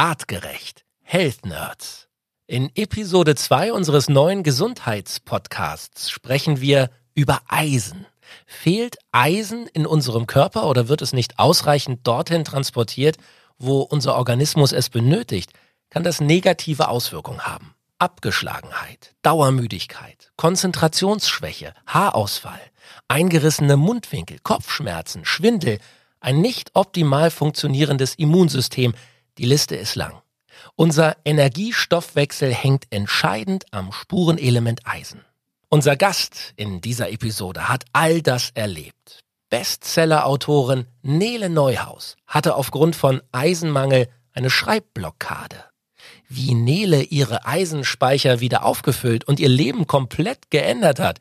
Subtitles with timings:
[0.00, 0.86] Artgerecht.
[1.02, 2.08] Health Nerds.
[2.46, 8.06] In Episode 2 unseres neuen Gesundheitspodcasts sprechen wir über Eisen.
[8.46, 13.18] Fehlt Eisen in unserem Körper oder wird es nicht ausreichend dorthin transportiert,
[13.58, 15.52] wo unser Organismus es benötigt,
[15.90, 17.74] kann das negative Auswirkungen haben.
[17.98, 22.62] Abgeschlagenheit, Dauermüdigkeit, Konzentrationsschwäche, Haarausfall,
[23.08, 25.78] eingerissene Mundwinkel, Kopfschmerzen, Schwindel,
[26.20, 28.94] ein nicht optimal funktionierendes Immunsystem,
[29.38, 30.20] die Liste ist lang.
[30.76, 35.24] Unser Energiestoffwechsel hängt entscheidend am Spurenelement Eisen.
[35.68, 39.20] Unser Gast in dieser Episode hat all das erlebt.
[39.50, 45.64] Bestseller-Autorin Nele Neuhaus hatte aufgrund von Eisenmangel eine Schreibblockade.
[46.28, 51.18] Wie Nele ihre Eisenspeicher wieder aufgefüllt und ihr Leben komplett geändert hat,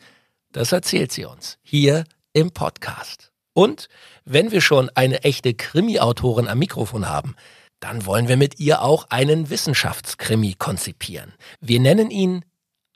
[0.51, 2.03] das erzählt sie uns hier
[2.33, 3.31] im Podcast.
[3.53, 3.89] Und
[4.25, 7.35] wenn wir schon eine echte Krimi-Autorin am Mikrofon haben,
[7.79, 11.33] dann wollen wir mit ihr auch einen Wissenschaftskrimi konzipieren.
[11.59, 12.45] Wir nennen ihn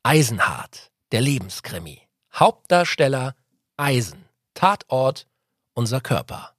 [0.03, 2.01] Eisenhart, der Lebenskrimi.
[2.33, 3.35] Hauptdarsteller
[3.77, 5.27] Eisen, Tatort
[5.73, 6.51] unser Körper.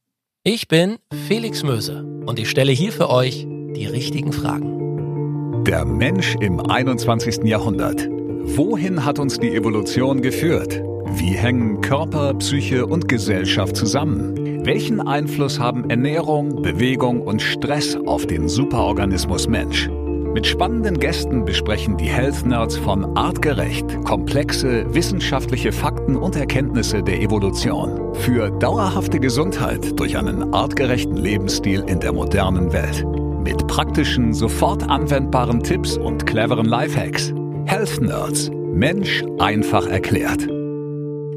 [0.43, 5.65] Ich bin Felix Möse und ich stelle hier für euch die richtigen Fragen.
[5.65, 7.45] Der Mensch im 21.
[7.45, 8.07] Jahrhundert.
[8.09, 10.83] Wohin hat uns die Evolution geführt?
[11.17, 14.65] Wie hängen Körper, Psyche und Gesellschaft zusammen?
[14.67, 19.89] Welchen Einfluss haben Ernährung, Bewegung und Stress auf den Superorganismus Mensch?
[20.35, 27.21] Mit spannenden Gästen besprechen die Health Nerds von Artgerecht komplexe wissenschaftliche Fakten und Erkenntnisse der
[27.21, 33.07] Evolution für dauerhafte Gesundheit durch einen artgerechten Lebensstil in der modernen Welt.
[33.45, 37.33] Mit praktischen, sofort anwendbaren Tipps und cleveren Lifehacks.
[37.67, 38.51] Health Nerds.
[38.73, 40.49] Mensch einfach erklärt.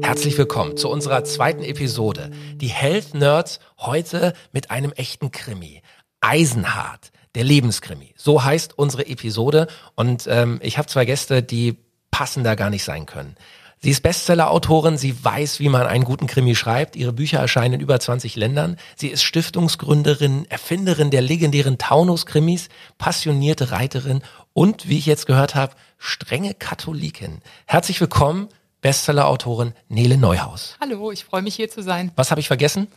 [0.02, 2.30] Herzlich willkommen zu unserer zweiten Episode.
[2.54, 5.82] Die Health Nerds heute mit einem echten Krimi.
[6.20, 8.14] Eisenhart, der Lebenskrimi.
[8.16, 9.66] So heißt unsere Episode.
[9.94, 11.76] Und ähm, ich habe zwei Gäste, die
[12.10, 13.36] passender gar nicht sein können.
[13.80, 16.96] Sie ist Bestseller-Autorin, sie weiß, wie man einen guten Krimi schreibt.
[16.96, 18.76] Ihre Bücher erscheinen in über 20 Ländern.
[18.96, 24.22] Sie ist Stiftungsgründerin, Erfinderin der legendären Taunus-Krimis, passionierte Reiterin
[24.52, 27.40] und, wie ich jetzt gehört habe, strenge Katholikin.
[27.66, 28.48] Herzlich willkommen,
[28.80, 30.76] Bestseller-Autorin Nele Neuhaus.
[30.80, 32.12] Hallo, ich freue mich hier zu sein.
[32.16, 32.88] Was habe ich vergessen?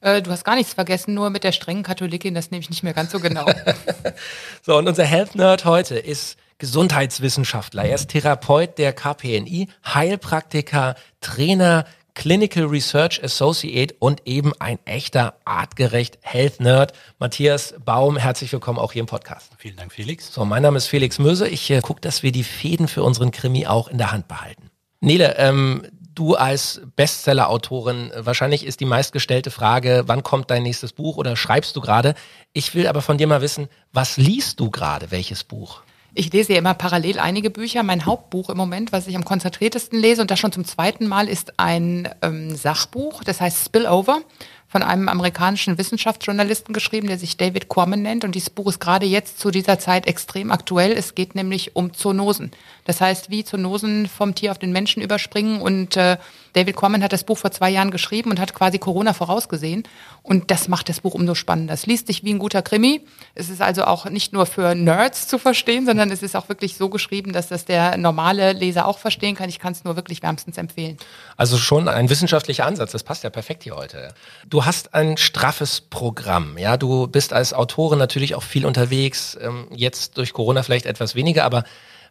[0.00, 2.82] Äh, du hast gar nichts vergessen, nur mit der strengen Katholikin, das nehme ich nicht
[2.82, 3.46] mehr ganz so genau.
[4.62, 7.84] so, und unser Health Nerd heute ist Gesundheitswissenschaftler.
[7.84, 16.18] Er ist Therapeut der KPNI, Heilpraktiker, Trainer, Clinical Research Associate und eben ein echter artgerecht
[16.22, 16.92] Health Nerd.
[17.18, 19.52] Matthias Baum, herzlich willkommen auch hier im Podcast.
[19.58, 20.32] Vielen Dank, Felix.
[20.32, 21.48] So, mein Name ist Felix Möse.
[21.48, 24.69] Ich äh, gucke, dass wir die Fäden für unseren Krimi auch in der Hand behalten.
[25.00, 31.16] Nele, ähm, du als Bestseller-Autorin, wahrscheinlich ist die meistgestellte Frage, wann kommt dein nächstes Buch
[31.16, 32.14] oder schreibst du gerade?
[32.52, 35.82] Ich will aber von dir mal wissen, was liest du gerade, welches Buch?
[36.12, 37.82] Ich lese ja immer parallel einige Bücher.
[37.82, 41.28] Mein Hauptbuch im Moment, was ich am konzentriertesten lese und das schon zum zweiten Mal,
[41.28, 44.20] ist ein ähm, Sachbuch, das heißt Spillover
[44.70, 48.24] von einem amerikanischen Wissenschaftsjournalisten geschrieben, der sich David Quammen nennt.
[48.24, 50.92] Und dieses Buch ist gerade jetzt zu dieser Zeit extrem aktuell.
[50.92, 52.52] Es geht nämlich um Zoonosen.
[52.84, 55.60] Das heißt, wie Zoonosen vom Tier auf den Menschen überspringen.
[55.60, 56.18] Und äh,
[56.52, 59.82] David Quammen hat das Buch vor zwei Jahren geschrieben und hat quasi Corona vorausgesehen.
[60.22, 61.74] Und das macht das Buch umso spannender.
[61.74, 63.04] Es liest sich wie ein guter Krimi.
[63.34, 66.76] Es ist also auch nicht nur für Nerds zu verstehen, sondern es ist auch wirklich
[66.76, 69.48] so geschrieben, dass das der normale Leser auch verstehen kann.
[69.48, 70.96] Ich kann es nur wirklich wärmstens empfehlen.
[71.36, 72.92] Also schon ein wissenschaftlicher Ansatz.
[72.92, 74.14] Das passt ja perfekt hier heute.
[74.48, 76.58] Du du hast ein straffes Programm.
[76.58, 79.38] Ja, du bist als Autorin natürlich auch viel unterwegs.
[79.40, 81.64] Ähm, jetzt durch Corona vielleicht etwas weniger, aber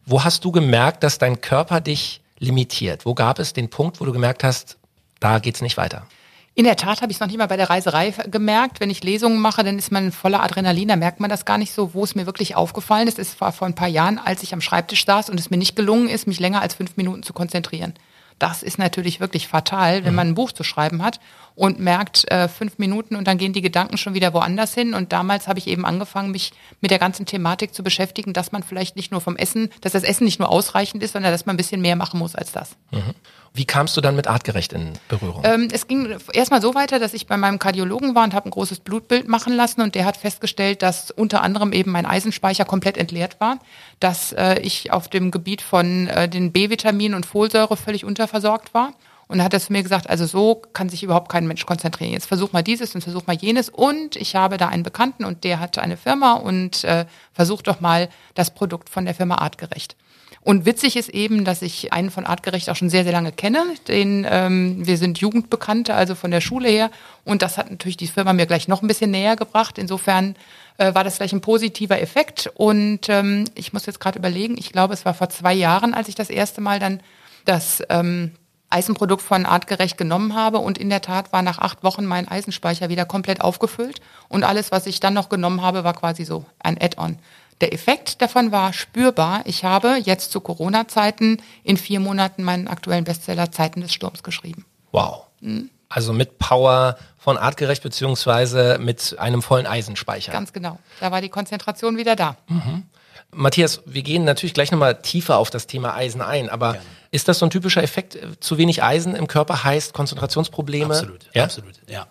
[0.04, 3.06] wo hast du gemerkt, dass dein Körper dich limitiert?
[3.06, 4.78] Wo gab es den Punkt, wo du gemerkt hast,
[5.20, 6.08] da geht's nicht weiter?
[6.56, 8.82] In der Tat habe ich es noch nicht mal bei der Reiserei gemerkt.
[8.82, 11.72] Wenn ich Lesungen mache, dann ist man voller Adrenalin, da merkt man das gar nicht
[11.72, 13.18] so, wo es mir wirklich aufgefallen ist.
[13.18, 15.76] Es war vor ein paar Jahren, als ich am Schreibtisch saß und es mir nicht
[15.76, 17.94] gelungen ist, mich länger als fünf Minuten zu konzentrieren.
[18.40, 20.16] Das ist natürlich wirklich fatal, wenn mhm.
[20.16, 21.20] man ein Buch zu schreiben hat
[21.56, 24.94] und merkt äh, fünf Minuten und dann gehen die Gedanken schon wieder woanders hin.
[24.94, 28.64] Und damals habe ich eben angefangen, mich mit der ganzen Thematik zu beschäftigen, dass man
[28.64, 31.56] vielleicht nicht nur vom Essen, dass das Essen nicht nur ausreichend ist, sondern dass man
[31.56, 32.78] ein bisschen mehr machen muss als das.
[32.92, 33.14] Mhm.
[33.54, 35.44] Wie kamst du dann mit artgerecht in Berührung?
[35.46, 38.52] Ähm, es ging erstmal so weiter, dass ich bei meinem Kardiologen war und habe ein
[38.52, 42.98] großes Blutbild machen lassen und der hat festgestellt, dass unter anderem eben mein Eisenspeicher komplett
[42.98, 43.60] entleert war,
[44.00, 48.94] dass äh, ich auf dem Gebiet von äh, den B-Vitaminen und Folsäure völlig unterversorgt war
[49.30, 52.14] und hat er zu mir gesagt, also so kann sich überhaupt kein Mensch konzentrieren.
[52.14, 53.70] Jetzt versuch mal dieses und versuch mal jenes.
[53.70, 57.80] Und ich habe da einen Bekannten und der hat eine Firma und äh, versuch doch
[57.80, 59.96] mal das Produkt von der Firma artgerecht.
[60.42, 63.64] Und witzig ist eben, dass ich einen von Artgerecht auch schon sehr, sehr lange kenne.
[63.88, 66.92] Den, ähm, wir sind Jugendbekannte, also von der Schule her.
[67.26, 69.78] Und das hat natürlich die Firma mir gleich noch ein bisschen näher gebracht.
[69.78, 70.36] Insofern
[70.78, 72.50] äh, war das gleich ein positiver Effekt.
[72.56, 76.08] Und ähm, ich muss jetzt gerade überlegen, ich glaube, es war vor zwei Jahren, als
[76.08, 77.02] ich das erste Mal dann
[77.44, 78.32] das ähm,
[78.70, 80.60] Eisenprodukt von Artgerecht genommen habe.
[80.60, 84.00] Und in der Tat war nach acht Wochen mein Eisenspeicher wieder komplett aufgefüllt.
[84.30, 87.18] Und alles, was ich dann noch genommen habe, war quasi so ein Add-on.
[87.62, 89.42] Der Effekt davon war spürbar.
[89.46, 94.66] Ich habe jetzt zu Corona-Zeiten in vier Monaten meinen aktuellen Bestseller Zeiten des Sturms geschrieben.
[94.92, 95.26] Wow.
[95.42, 95.70] Mhm.
[95.90, 100.32] Also mit Power von artgerecht beziehungsweise mit einem vollen Eisenspeicher.
[100.32, 100.80] Ganz genau.
[101.00, 102.38] Da war die Konzentration wieder da.
[102.48, 102.84] Mhm.
[103.32, 106.86] Matthias, wir gehen natürlich gleich nochmal tiefer auf das Thema Eisen ein, aber Gerne.
[107.12, 108.18] ist das so ein typischer Effekt?
[108.40, 110.94] Zu wenig Eisen im Körper heißt Konzentrationsprobleme?
[110.94, 111.44] Absolut, ja?
[111.44, 112.08] absolut, ja.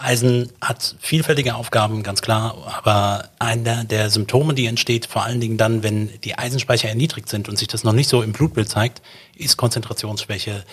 [0.00, 5.58] Eisen hat vielfältige Aufgaben, ganz klar, aber einer der Symptome, die entsteht, vor allen Dingen
[5.58, 9.02] dann, wenn die Eisenspeicher erniedrigt sind und sich das noch nicht so im Blutbild zeigt,
[9.36, 10.64] ist Konzentrationsschwäche,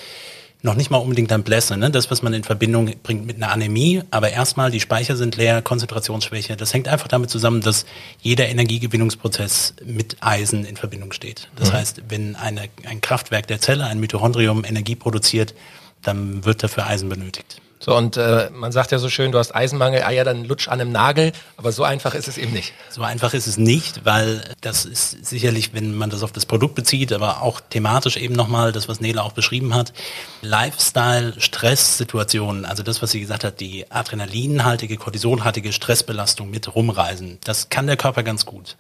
[0.62, 1.90] noch nicht mal unbedingt ein Blässe, ne?
[1.92, 5.62] das, was man in Verbindung bringt mit einer Anämie, aber erstmal die Speicher sind leer,
[5.62, 6.56] Konzentrationsschwäche.
[6.56, 7.86] Das hängt einfach damit zusammen, dass
[8.20, 11.50] jeder Energiegewinnungsprozess mit Eisen in Verbindung steht.
[11.56, 11.74] Das mhm.
[11.74, 15.54] heißt, wenn eine, ein Kraftwerk der Zelle, ein Mitochondrium Energie produziert,
[16.02, 17.62] dann wird dafür Eisen benötigt.
[17.86, 20.70] So, und äh, man sagt ja so schön, du hast Eisenmangel, ah ja, dann lutsch
[20.70, 22.74] an einem Nagel, aber so einfach ist es eben nicht.
[22.90, 26.74] So einfach ist es nicht, weil das ist sicherlich, wenn man das auf das Produkt
[26.74, 29.94] bezieht, aber auch thematisch eben nochmal, das, was Nele auch beschrieben hat,
[30.42, 37.70] Lifestyle, Stresssituationen, also das, was sie gesagt hat, die adrenalinhaltige, cortisolhaltige Stressbelastung mit rumreisen, das
[37.70, 38.78] kann der Körper ganz gut.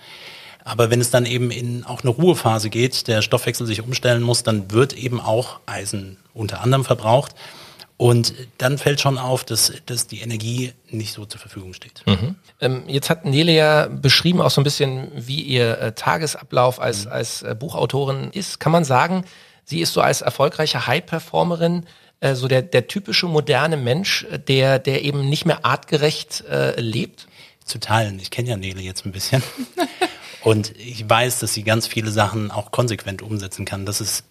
[0.63, 4.41] Aber wenn es dann eben in auch eine Ruhephase geht, der Stoffwechsel sich umstellen muss,
[4.41, 7.35] dann wird eben auch Eisen unter anderem verbraucht.
[7.97, 12.03] Und dann fällt schon auf, dass, dass die Energie nicht so zur Verfügung steht.
[12.05, 12.35] Mhm.
[12.59, 17.05] Ähm, jetzt hat Nele ja beschrieben auch so ein bisschen, wie ihr äh, Tagesablauf als,
[17.05, 17.11] mhm.
[17.11, 18.59] als äh, Buchautorin ist.
[18.59, 19.23] Kann man sagen,
[19.63, 21.85] sie ist so als erfolgreiche High-Performerin
[22.19, 26.79] äh, so der, der typische moderne Mensch, äh, der, der eben nicht mehr artgerecht äh,
[26.79, 27.27] lebt?
[27.63, 28.19] Zu teilen.
[28.19, 29.41] Ich kenne ja Nele jetzt ein bisschen.
[30.43, 33.85] Und ich weiß, dass sie ganz viele Sachen auch konsequent umsetzen kann.
[33.85, 34.25] Das ist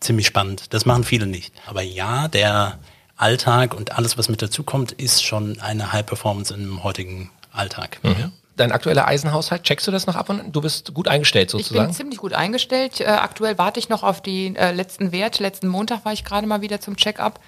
[0.00, 0.72] ziemlich spannend.
[0.74, 1.52] Das machen viele nicht.
[1.66, 2.78] Aber ja, der
[3.16, 7.98] Alltag und alles, was mit dazukommt, ist schon eine High Performance im heutigen Alltag.
[8.02, 8.32] Mhm.
[8.56, 11.82] Dein aktueller Eisenhaushalt, checkst du das noch ab und du bist gut eingestellt sozusagen?
[11.82, 13.00] Ich bin ziemlich gut eingestellt.
[13.00, 15.42] Äh, aktuell warte ich noch auf die äh, letzten Werte.
[15.42, 17.38] Letzten Montag war ich gerade mal wieder zum Check-up.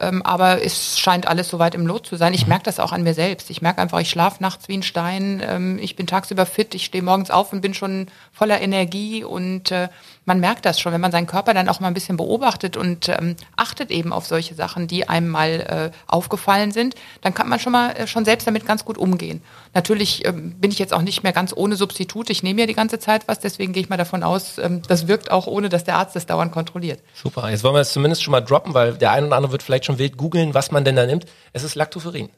[0.00, 2.32] Ähm, aber es scheint alles soweit im Lot zu sein.
[2.32, 2.50] Ich mhm.
[2.50, 3.50] merke das auch an mir selbst.
[3.50, 5.42] Ich merke einfach, ich schlafe nachts wie ein Stein.
[5.44, 6.74] Ähm, ich bin tagsüber fit.
[6.74, 9.88] Ich stehe morgens auf und bin schon voller Energie und äh,
[10.28, 13.08] man merkt das schon, wenn man seinen Körper dann auch mal ein bisschen beobachtet und
[13.08, 17.58] ähm, achtet eben auf solche Sachen, die einem mal äh, aufgefallen sind, dann kann man
[17.58, 19.42] schon mal äh, schon selbst damit ganz gut umgehen.
[19.72, 22.28] Natürlich ähm, bin ich jetzt auch nicht mehr ganz ohne Substitut.
[22.28, 25.08] Ich nehme ja die ganze Zeit was, deswegen gehe ich mal davon aus, ähm, das
[25.08, 27.00] wirkt auch ohne, dass der Arzt das dauernd kontrolliert.
[27.14, 27.48] Super.
[27.48, 29.86] Jetzt wollen wir es zumindest schon mal droppen, weil der eine oder andere wird vielleicht
[29.86, 31.24] schon wild googeln, was man denn da nimmt.
[31.54, 32.28] Es ist Lactoferrin.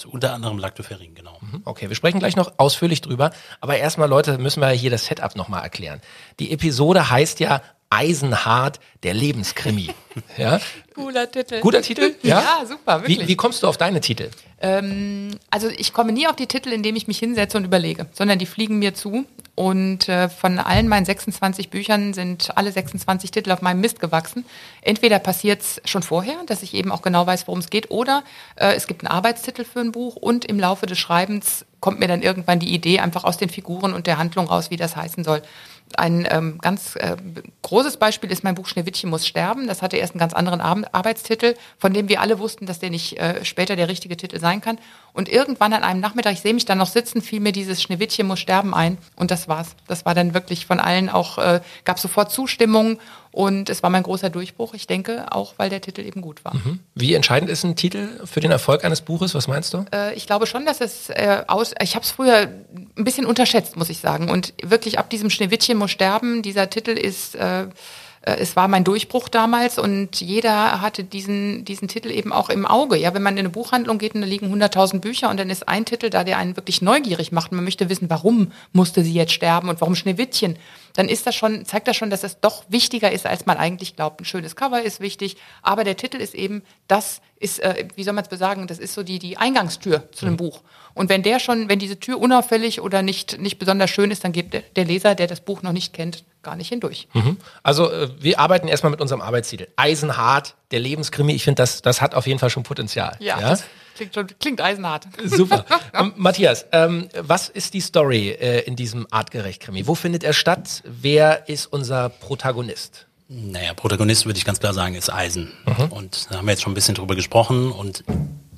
[0.00, 1.36] Ist unter anderem Lactoferrin, genau.
[1.42, 1.60] Mhm.
[1.66, 3.32] Okay, wir sprechen gleich noch ausführlich drüber.
[3.60, 6.00] Aber erstmal, Leute, müssen wir hier das Setup nochmal erklären.
[6.38, 9.90] Die Episode heißt ja Eisenhart, der Lebenskrimi.
[10.36, 10.60] ja?
[10.94, 11.60] Cooler Titel.
[11.60, 12.14] Guter Titel?
[12.22, 13.20] Ja, ja super, wirklich.
[13.20, 14.30] Wie, wie, kommst du auf deine Titel?
[14.60, 18.38] Ähm, also ich komme nie auf die Titel, indem ich mich hinsetze und überlege, sondern
[18.38, 19.24] die fliegen mir zu.
[19.54, 24.44] Und äh, von allen meinen 26 Büchern sind alle 26 Titel auf meinem Mist gewachsen.
[24.80, 28.22] Entweder passiert es schon vorher, dass ich eben auch genau weiß, worum es geht, oder
[28.56, 32.08] äh, es gibt einen Arbeitstitel für ein Buch und im Laufe des Schreibens kommt mir
[32.08, 35.24] dann irgendwann die Idee einfach aus den Figuren und der Handlung raus, wie das heißen
[35.24, 35.42] soll.
[35.96, 37.16] Ein ähm, ganz äh,
[37.62, 39.66] großes Beispiel ist mein Buch Schneewittchen muss sterben.
[39.66, 42.90] Das hatte erst einen ganz anderen Ar Arbeitstitel, von dem wir alle wussten, dass der
[42.90, 44.78] nicht äh, später der richtige Titel sein kann.
[45.12, 48.26] Und irgendwann an einem Nachmittag, ich sehe mich dann noch sitzen, fiel mir dieses Schneewittchen
[48.26, 48.98] muss sterben ein.
[49.16, 49.74] Und das war's.
[49.88, 52.98] Das war dann wirklich von allen auch, äh, gab sofort Zustimmung
[53.32, 56.54] und es war mein großer Durchbruch, ich denke, auch weil der Titel eben gut war.
[56.54, 56.80] Mhm.
[56.94, 59.34] Wie entscheidend ist ein Titel für den Erfolg eines Buches?
[59.34, 59.84] Was meinst du?
[59.92, 61.72] Äh, ich glaube schon, dass es äh, aus.
[61.80, 62.48] Ich habe es früher
[62.96, 64.30] ein bisschen unterschätzt, muss ich sagen.
[64.30, 66.42] Und wirklich ab diesem Schneewittchen muss sterben.
[66.42, 67.36] Dieser Titel ist.
[67.36, 67.66] Äh,
[68.22, 72.66] äh, es war mein Durchbruch damals und jeder hatte diesen, diesen Titel eben auch im
[72.66, 72.96] Auge.
[72.96, 75.68] Ja, wenn man in eine Buchhandlung geht und da liegen 100.000 Bücher und dann ist
[75.68, 77.52] ein Titel da, der einen wirklich neugierig macht.
[77.52, 80.56] Man möchte wissen, warum musste sie jetzt sterben und warum Schneewittchen.
[80.94, 83.96] Dann ist das schon, zeigt das schon, dass es doch wichtiger ist, als man eigentlich
[83.96, 84.20] glaubt.
[84.20, 88.12] Ein schönes Cover ist wichtig, aber der Titel ist eben, das ist, äh, wie soll
[88.12, 90.38] man es besagen, das ist so die, die Eingangstür zu einem mhm.
[90.38, 90.62] Buch.
[90.94, 94.32] Und wenn der schon, wenn diese Tür unauffällig oder nicht, nicht besonders schön ist, dann
[94.32, 97.08] geht der Leser, der das Buch noch nicht kennt, gar nicht hindurch.
[97.14, 97.36] Mhm.
[97.62, 99.68] Also äh, wir arbeiten erstmal mit unserem Arbeitstitel.
[99.76, 101.32] Eisenhart, der Lebenskrimi.
[101.32, 103.16] Ich finde, das, das hat auf jeden Fall schon Potenzial.
[103.20, 103.50] Ja, ja?
[103.50, 103.64] Das
[104.00, 105.06] Klingt, schon, klingt eisenhart.
[105.26, 105.66] Super.
[106.16, 109.86] Matthias, ähm, was ist die Story äh, in diesem Artgerecht-Krimi?
[109.86, 110.82] Wo findet er statt?
[110.86, 113.04] Wer ist unser Protagonist?
[113.28, 115.52] Naja, Protagonist würde ich ganz klar sagen, ist Eisen.
[115.90, 118.02] Und da haben wir jetzt schon ein bisschen drüber gesprochen und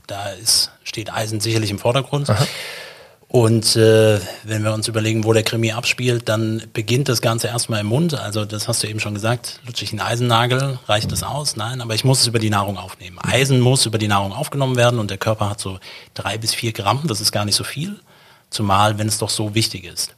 [0.07, 2.29] da ist, steht Eisen sicherlich im Vordergrund.
[3.33, 7.81] Und äh, wenn wir uns überlegen, wo der Krimi abspielt, dann beginnt das Ganze erstmal
[7.81, 8.12] im Mund.
[8.12, 11.57] Also das hast du eben schon gesagt, lutsche ich einen Eisennagel, reicht das aus?
[11.57, 13.19] Nein, aber ich muss es über die Nahrung aufnehmen.
[13.23, 15.79] Eisen muss über die Nahrung aufgenommen werden und der Körper hat so
[16.12, 17.99] drei bis vier Gramm, das ist gar nicht so viel,
[18.51, 20.15] zumal wenn es doch so wichtig ist.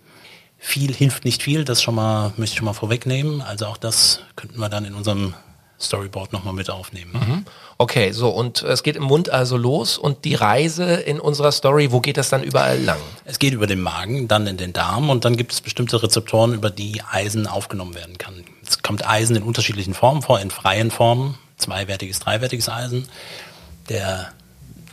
[0.59, 3.43] Viel hilft nicht viel, das schon mal, möchte ich schon mal vorwegnehmen.
[3.43, 5.35] Also auch das könnten wir dann in unserem
[5.81, 7.45] Storyboard nochmal mit aufnehmen.
[7.79, 11.91] Okay, so und es geht im Mund also los und die Reise in unserer Story,
[11.91, 12.99] wo geht das dann überall lang?
[13.25, 16.55] Es geht über den Magen, dann in den Darm und dann gibt es bestimmte Rezeptoren,
[16.55, 18.45] über die Eisen aufgenommen werden kann.
[18.67, 23.09] Es kommt Eisen in unterschiedlichen Formen vor, in freien Formen, zweiwertiges, dreiwertiges Eisen.
[23.89, 24.33] Der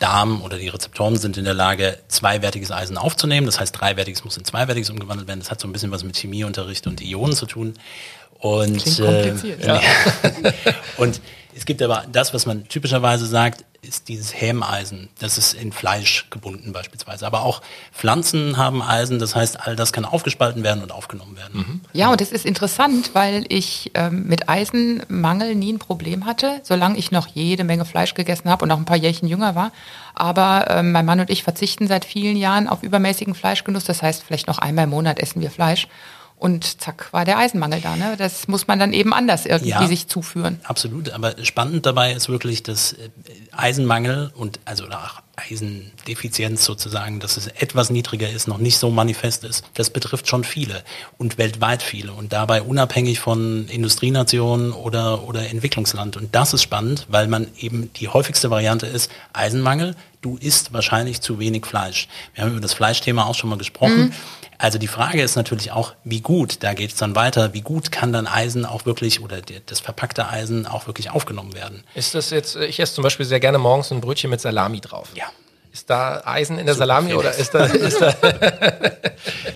[0.02, 3.46] Darm oder die Rezeptoren sind in der Lage, zweiwertiges Eisen aufzunehmen.
[3.46, 5.40] Das heißt, dreiwertiges muss in zweiwertiges umgewandelt werden.
[5.40, 7.76] Das hat so ein bisschen was mit Chemieunterricht und Ionen zu tun.
[8.42, 9.00] Und.
[9.00, 9.34] Äh,
[10.98, 11.22] und
[11.56, 15.10] es gibt aber das, was man typischerweise sagt, ist dieses Hämeisen.
[15.20, 17.26] Das ist in Fleisch gebunden beispielsweise.
[17.26, 19.18] Aber auch Pflanzen haben Eisen.
[19.18, 21.82] Das heißt, all das kann aufgespalten werden und aufgenommen werden.
[21.92, 26.98] Ja, und es ist interessant, weil ich ähm, mit Eisenmangel nie ein Problem hatte, solange
[26.98, 29.72] ich noch jede Menge Fleisch gegessen habe und auch ein paar Jährchen jünger war.
[30.14, 33.84] Aber ähm, mein Mann und ich verzichten seit vielen Jahren auf übermäßigen Fleischgenuss.
[33.84, 35.88] Das heißt, vielleicht noch einmal im Monat essen wir Fleisch.
[36.42, 37.96] Und zack, war der Eisenmangel da.
[37.96, 38.16] Ne?
[38.18, 39.86] Das muss man dann eben anders irgendwie Ja.
[39.86, 40.60] sich zuführen.
[40.64, 43.10] Absolut, aber spannend dabei ist wirklich, dass äh,
[43.52, 49.44] Eisenmangel und also auch Eisendefizienz sozusagen, dass es etwas niedriger ist, noch nicht so manifest
[49.44, 49.64] ist.
[49.74, 50.84] Das betrifft schon viele
[51.18, 56.18] und weltweit viele und dabei unabhängig von Industrienationen oder, oder Entwicklungsland.
[56.18, 59.96] Und das ist spannend, weil man eben die häufigste Variante ist Eisenmangel.
[60.22, 62.08] Du isst wahrscheinlich zu wenig Fleisch.
[62.36, 64.14] Wir haben über das Fleischthema auch schon mal gesprochen.
[64.62, 67.92] Also die Frage ist natürlich auch, wie gut, da geht es dann weiter, wie gut
[67.92, 71.84] kann dann Eisen auch wirklich oder der, das verpackte Eisen auch wirklich aufgenommen werden?
[71.96, 75.10] Ist das jetzt, ich esse zum Beispiel sehr gerne morgens ein Brötchen mit Salami drauf.
[75.16, 75.31] Ja.
[75.72, 78.12] Ist da Eisen in der Super, Salami oder ist da, ist da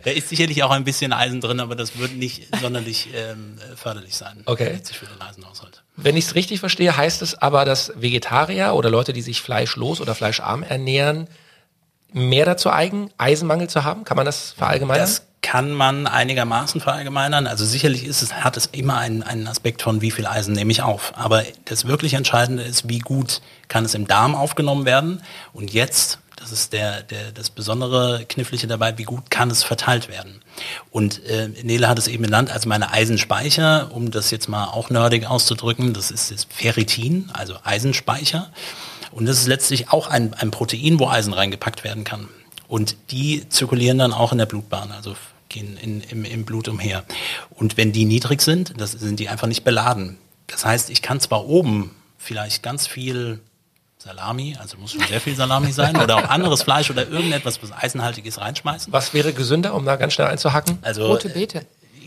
[0.04, 4.16] Da ist sicherlich auch ein bisschen Eisen drin, aber das wird nicht sonderlich ähm, förderlich
[4.16, 4.44] sein.
[4.46, 4.80] Okay.
[4.84, 5.82] Für den Eisenhaushalt.
[5.98, 10.02] Wenn ich es richtig verstehe, heißt es aber, dass Vegetarier oder Leute, die sich fleischlos
[10.02, 11.28] oder fleischarm ernähren,
[12.16, 14.06] mehr dazu eigen, Eisenmangel zu haben?
[14.06, 15.02] Kann man das verallgemeinern?
[15.02, 17.46] Das kann man einigermaßen verallgemeinern.
[17.46, 20.72] Also sicherlich ist es, hat es immer einen, einen Aspekt von, wie viel Eisen nehme
[20.72, 21.14] ich auf.
[21.18, 25.22] Aber das wirklich Entscheidende ist, wie gut kann es im Darm aufgenommen werden.
[25.54, 30.08] Und jetzt, das ist der, der, das besondere Knifflige dabei, wie gut kann es verteilt
[30.08, 30.42] werden.
[30.90, 34.90] Und äh, Nele hat es eben genannt als meine Eisenspeicher, um das jetzt mal auch
[34.90, 35.94] nerdig auszudrücken.
[35.94, 38.50] Das ist das Ferritin, also Eisenspeicher.
[39.16, 42.28] Und das ist letztlich auch ein, ein Protein, wo Eisen reingepackt werden kann.
[42.68, 45.16] Und die zirkulieren dann auch in der Blutbahn, also
[45.48, 47.06] gehen in, im, im Blut umher.
[47.52, 50.18] Und wenn die niedrig sind, das sind die einfach nicht beladen.
[50.48, 53.40] Das heißt, ich kann zwar oben vielleicht ganz viel
[53.98, 57.72] Salami, also muss schon sehr viel Salami sein, oder auch anderes Fleisch oder irgendetwas, was
[57.72, 58.92] eisenhaltiges reinschmeißen.
[58.92, 60.78] Was wäre gesünder, um da ganz schnell einzuhacken?
[60.82, 61.66] Also Rote Beete.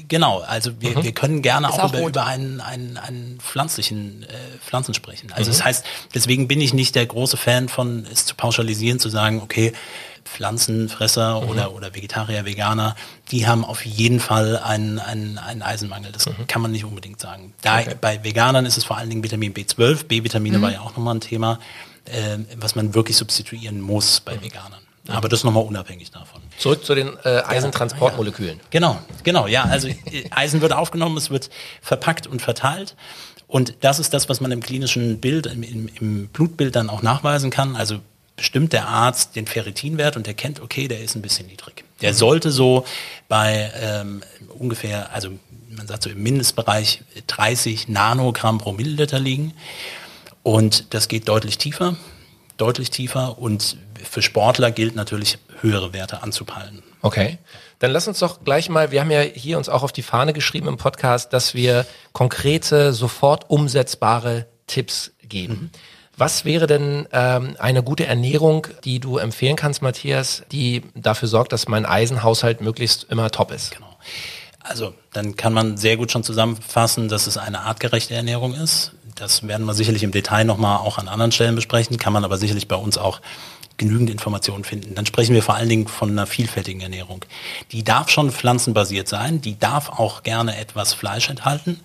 [0.08, 4.26] Genau, also wir, wir können gerne auch, auch über, über einen, einen, einen pflanzlichen äh,
[4.64, 5.30] Pflanzen sprechen.
[5.32, 5.84] Also das heißt,
[6.14, 9.72] deswegen bin ich nicht der große Fan von es zu pauschalisieren, zu sagen, okay,
[10.24, 12.96] Pflanzenfresser oder, oder Vegetarier, Veganer,
[13.30, 16.12] die haben auf jeden Fall einen, einen, einen Eisenmangel.
[16.12, 17.54] Das kann man nicht unbedingt sagen.
[17.62, 21.16] Da, Bei Veganern ist es vor allen Dingen Vitamin B12, B-Vitamine war ja auch nochmal
[21.16, 21.58] ein Thema,
[22.04, 24.80] äh, was man wirklich substituieren muss bei Veganern.
[25.08, 26.42] Aber das nochmal unabhängig davon.
[26.58, 28.60] Zurück zu den äh, Eisentransportmolekülen.
[28.70, 29.64] Genau, genau, ja.
[29.64, 29.94] Also äh,
[30.30, 31.50] Eisen wird aufgenommen, es wird
[31.80, 32.94] verpackt und verteilt.
[33.46, 37.02] Und das ist das, was man im klinischen Bild, im, im, im Blutbild dann auch
[37.02, 37.76] nachweisen kann.
[37.76, 38.00] Also
[38.36, 41.84] bestimmt der Arzt den Ferritinwert und der kennt, okay, der ist ein bisschen niedrig.
[42.02, 42.84] Der sollte so
[43.26, 44.22] bei ähm,
[44.58, 45.30] ungefähr, also
[45.70, 49.54] man sagt so im Mindestbereich 30 Nanogramm pro Milliliter liegen.
[50.42, 51.96] Und das geht deutlich tiefer,
[52.58, 53.38] deutlich tiefer.
[53.38, 56.82] Und für Sportler gilt natürlich, höhere Werte anzupeilen.
[57.02, 57.38] Okay.
[57.78, 60.32] Dann lass uns doch gleich mal, wir haben ja hier uns auch auf die Fahne
[60.32, 65.70] geschrieben im Podcast, dass wir konkrete, sofort umsetzbare Tipps geben.
[66.16, 71.52] Was wäre denn ähm, eine gute Ernährung, die du empfehlen kannst, Matthias, die dafür sorgt,
[71.52, 73.70] dass mein Eisenhaushalt möglichst immer top ist?
[73.70, 73.96] Genau.
[74.60, 78.92] Also, dann kann man sehr gut schon zusammenfassen, dass es eine artgerechte Ernährung ist.
[79.18, 82.38] Das werden wir sicherlich im Detail nochmal auch an anderen Stellen besprechen, kann man aber
[82.38, 83.20] sicherlich bei uns auch
[83.76, 84.94] genügend Informationen finden.
[84.94, 87.24] Dann sprechen wir vor allen Dingen von einer vielfältigen Ernährung.
[87.72, 91.80] Die darf schon pflanzenbasiert sein, die darf auch gerne etwas Fleisch enthalten,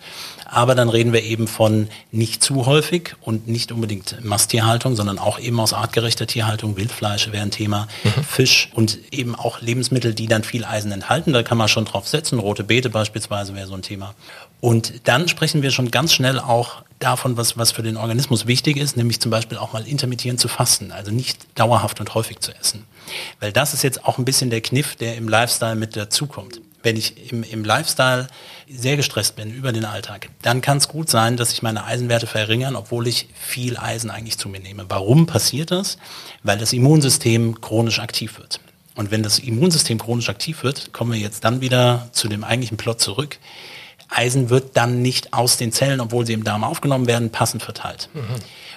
[0.46, 5.40] aber dann reden wir eben von nicht zu häufig und nicht unbedingt Masttierhaltung, sondern auch
[5.40, 6.78] eben aus artgerechter Tierhaltung.
[6.78, 8.24] Wildfleisch wäre ein Thema, mhm.
[8.24, 11.34] Fisch und eben auch Lebensmittel, die dann viel Eisen enthalten.
[11.34, 12.40] Da kann man schon drauf setzen.
[12.40, 14.14] Rote Beete beispielsweise wäre so ein Thema.
[14.60, 18.78] Und dann sprechen wir schon ganz schnell auch davon, was, was für den Organismus wichtig
[18.78, 22.56] ist, nämlich zum Beispiel auch mal intermittierend zu fasten, also nicht dauerhaft und häufig zu
[22.56, 22.86] essen.
[23.40, 26.98] Weil das ist jetzt auch ein bisschen der Kniff, der im Lifestyle mit dazukommt wenn
[26.98, 28.28] ich im, im Lifestyle
[28.70, 32.28] sehr gestresst bin über den Alltag, dann kann es gut sein, dass sich meine Eisenwerte
[32.28, 34.86] verringern, obwohl ich viel Eisen eigentlich zu mir nehme.
[34.90, 35.98] Warum passiert das?
[36.44, 38.60] Weil das Immunsystem chronisch aktiv wird.
[38.96, 42.78] Und wenn das Immunsystem chronisch aktiv wird, kommen wir jetzt dann wieder zu dem eigentlichen
[42.78, 43.40] Plot zurück.
[44.10, 48.10] Eisen wird dann nicht aus den Zellen, obwohl sie im Darm aufgenommen werden, passend verteilt.
[48.13, 48.22] Mhm.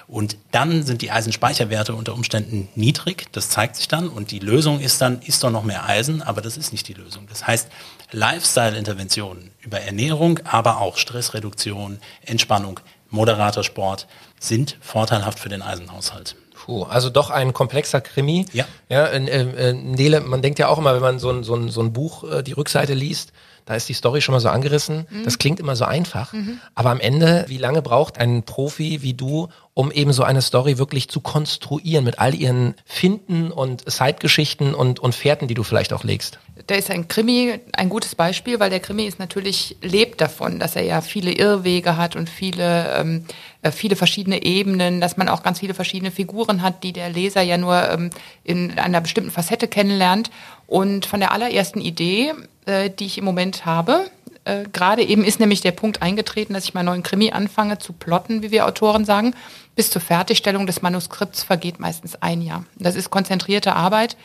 [0.07, 3.27] Und dann sind die Eisenspeicherwerte unter Umständen niedrig.
[3.33, 4.07] Das zeigt sich dann.
[4.07, 6.93] Und die Lösung ist dann, ist doch noch mehr Eisen, aber das ist nicht die
[6.93, 7.27] Lösung.
[7.29, 7.67] Das heißt,
[8.11, 14.07] Lifestyle-Interventionen über Ernährung, aber auch Stressreduktion, Entspannung, moderater Sport
[14.39, 16.35] sind vorteilhaft für den Eisenhaushalt.
[16.53, 18.45] Puh, also doch ein komplexer Krimi.
[18.53, 18.65] Ja.
[18.89, 21.69] ja äh, äh, Nele, man denkt ja auch immer, wenn man so ein, so ein,
[21.69, 23.31] so ein Buch, äh, die Rückseite liest,
[23.67, 25.05] da ist die Story schon mal so angerissen.
[25.09, 25.23] Mhm.
[25.25, 26.31] Das klingt immer so einfach.
[26.31, 26.59] Mhm.
[26.73, 30.77] Aber am Ende, wie lange braucht ein Profi wie du, um eben so eine Story
[30.77, 35.91] wirklich zu konstruieren mit all ihren Finden und Zeitgeschichten und, und Fährten, die du vielleicht
[35.91, 36.39] auch legst?
[36.65, 40.77] Da ist ein Krimi ein gutes Beispiel, weil der Krimi ist natürlich, lebt davon, dass
[40.77, 43.25] er ja viele Irrwege hat und viele, ähm,
[43.56, 47.41] äh, viele verschiedene Ebenen, dass man auch ganz viele verschiedene Figuren hat, die der Leser
[47.41, 48.09] ja nur ähm,
[48.43, 50.29] in einer bestimmten Facette kennenlernt.
[50.67, 52.33] Und von der allerersten Idee
[52.67, 54.11] äh, die ich im Moment habe.
[54.43, 57.93] Äh, Gerade eben ist nämlich der Punkt eingetreten, dass ich meinen neuen Krimi anfange zu
[57.93, 59.33] plotten, wie wir Autoren sagen.
[59.75, 62.65] Bis zur Fertigstellung des Manuskripts vergeht meistens ein Jahr.
[62.75, 64.17] Das ist konzentrierte Arbeit.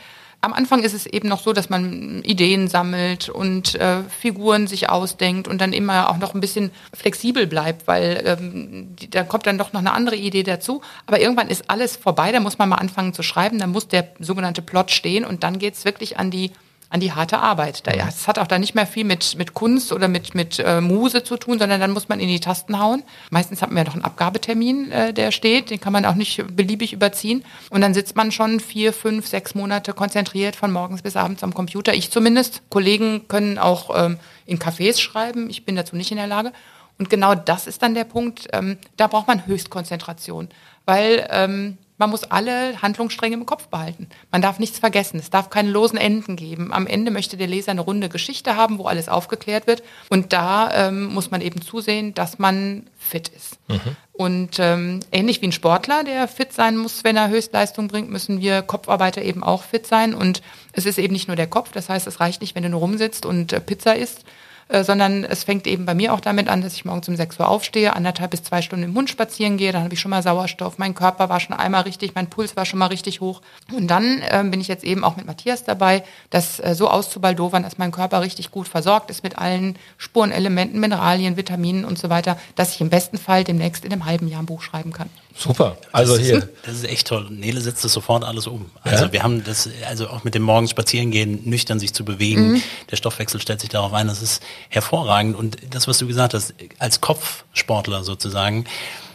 [0.45, 4.91] Am Anfang ist es eben noch so, dass man Ideen sammelt und äh, Figuren sich
[4.91, 9.47] ausdenkt und dann immer auch noch ein bisschen flexibel bleibt, weil ähm, die, da kommt
[9.47, 10.83] dann doch noch eine andere Idee dazu.
[11.07, 14.09] Aber irgendwann ist alles vorbei, da muss man mal anfangen zu schreiben, dann muss der
[14.19, 16.51] sogenannte Plot stehen und dann geht's wirklich an die
[16.93, 17.87] an die harte Arbeit.
[17.87, 20.59] Da, ja, es hat auch da nicht mehr viel mit, mit Kunst oder mit, mit
[20.59, 23.03] äh, Muse zu tun, sondern dann muss man in die Tasten hauen.
[23.31, 26.45] Meistens hat man ja noch einen Abgabetermin, äh, der steht, den kann man auch nicht
[26.55, 27.45] beliebig überziehen.
[27.71, 31.55] Und dann sitzt man schon vier, fünf, sechs Monate konzentriert von morgens bis abends am
[31.55, 31.95] Computer.
[31.95, 32.61] Ich zumindest.
[32.69, 35.49] Kollegen können auch ähm, in Cafés schreiben.
[35.49, 36.53] Ich bin dazu nicht in der Lage.
[36.99, 40.50] Und genau das ist dann der Punkt, ähm, da braucht man Höchstkonzentration.
[40.85, 44.09] Weil ähm, man muss alle Handlungsstränge im Kopf behalten.
[44.31, 45.19] Man darf nichts vergessen.
[45.19, 46.73] Es darf keine losen Enden geben.
[46.73, 49.83] Am Ende möchte der Leser eine runde Geschichte haben, wo alles aufgeklärt wird.
[50.09, 53.59] Und da ähm, muss man eben zusehen, dass man fit ist.
[53.69, 53.97] Mhm.
[54.13, 58.41] Und ähm, ähnlich wie ein Sportler, der fit sein muss, wenn er Höchstleistung bringt, müssen
[58.41, 60.15] wir Kopfarbeiter eben auch fit sein.
[60.15, 61.73] Und es ist eben nicht nur der Kopf.
[61.73, 64.25] Das heißt, es reicht nicht, wenn du nur rumsitzt und äh, Pizza isst,
[64.73, 67.39] äh, sondern es fängt eben bei mir auch damit an, dass ich morgens um 6
[67.39, 70.23] Uhr aufstehe, anderthalb bis zwei Stunden im Hund spazieren gehe, dann habe ich schon mal
[70.23, 73.43] Sauerstoff, mein Körper war schon einmal richtig, mein Puls war schon mal richtig hoch.
[73.71, 77.63] Und dann äh, bin ich jetzt eben auch mit Matthias dabei, das äh, so auszubaldowern,
[77.63, 82.39] dass mein Körper richtig gut versorgt ist mit allen Spurenelementen, Mineralien, Vitaminen und so weiter,
[82.56, 85.11] dass ich im besten Fall demnächst in einem halben Jahr ein Buch schreiben kann.
[85.36, 85.76] Super.
[85.92, 86.38] Also das hier.
[86.38, 87.28] Ist, das ist echt toll.
[87.30, 88.71] Nele setzt das sofort alles um.
[88.82, 89.12] Also ja?
[89.12, 92.52] wir haben das, also auch mit dem morgens spazieren gehen, nüchtern sich zu bewegen.
[92.52, 92.62] Mhm.
[92.90, 94.08] Der Stoffwechsel stellt sich darauf ein.
[94.08, 95.36] Das ist hervorragend.
[95.36, 98.66] Und das, was du gesagt hast, als Kopfsportler sozusagen,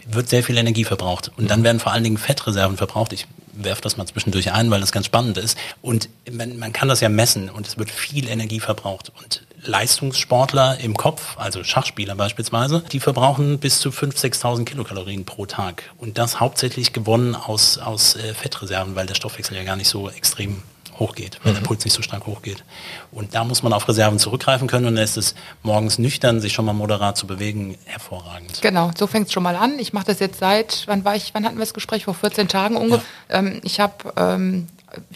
[0.09, 1.31] wird sehr viel Energie verbraucht.
[1.37, 3.13] Und dann werden vor allen Dingen Fettreserven verbraucht.
[3.13, 3.27] Ich
[3.63, 5.57] werfe das mal zwischendurch ein, weil das ganz spannend ist.
[5.81, 9.11] Und man, man kann das ja messen und es wird viel Energie verbraucht.
[9.21, 15.45] Und Leistungssportler im Kopf, also Schachspieler beispielsweise, die verbrauchen bis zu 5.000, 6.000 Kilokalorien pro
[15.45, 15.83] Tag.
[15.97, 20.09] Und das hauptsächlich gewonnen aus, aus äh, Fettreserven, weil der Stoffwechsel ja gar nicht so
[20.09, 20.61] extrem
[20.99, 21.53] hochgeht, mhm.
[21.53, 22.63] der Puls nicht so stark hochgeht.
[23.11, 26.53] Und da muss man auf Reserven zurückgreifen können und da ist es morgens nüchtern, sich
[26.53, 28.61] schon mal moderat zu bewegen, hervorragend.
[28.61, 29.79] Genau, so fängt es schon mal an.
[29.79, 32.05] Ich mache das jetzt seit, wann war ich, wann hatten wir das Gespräch?
[32.05, 33.05] Vor 14 Tagen ungefähr.
[33.29, 33.39] Ja.
[33.39, 34.67] Ähm, ich habe ähm,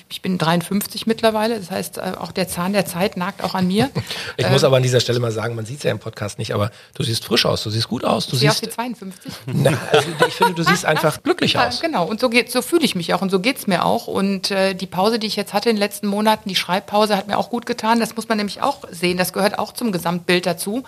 [0.10, 3.68] ich bin 53 mittlerweile, das heißt, äh, auch der Zahn der Zeit nagt auch an
[3.68, 3.90] mir.
[4.38, 6.40] Ich muss ähm, aber an dieser Stelle mal sagen, man sieht es ja im Podcast
[6.40, 8.28] nicht, aber du siehst frisch aus, du siehst gut aus.
[8.28, 9.32] Du siehst aus wie 52.
[9.46, 11.82] Na, also ich finde, du siehst einfach glücklich aus.
[11.82, 14.08] Genau, und so geht, so fühle ich mich auch und so geht es mir auch.
[14.08, 17.28] Und äh, die Pause, die ich jetzt hatte in den letzten Monaten, die Schreibpause, hat
[17.28, 18.00] mir auch gut getan.
[18.00, 19.18] Das muss man nämlich auch sehen.
[19.18, 20.84] Das gehört auch zum Gesamtbild dazu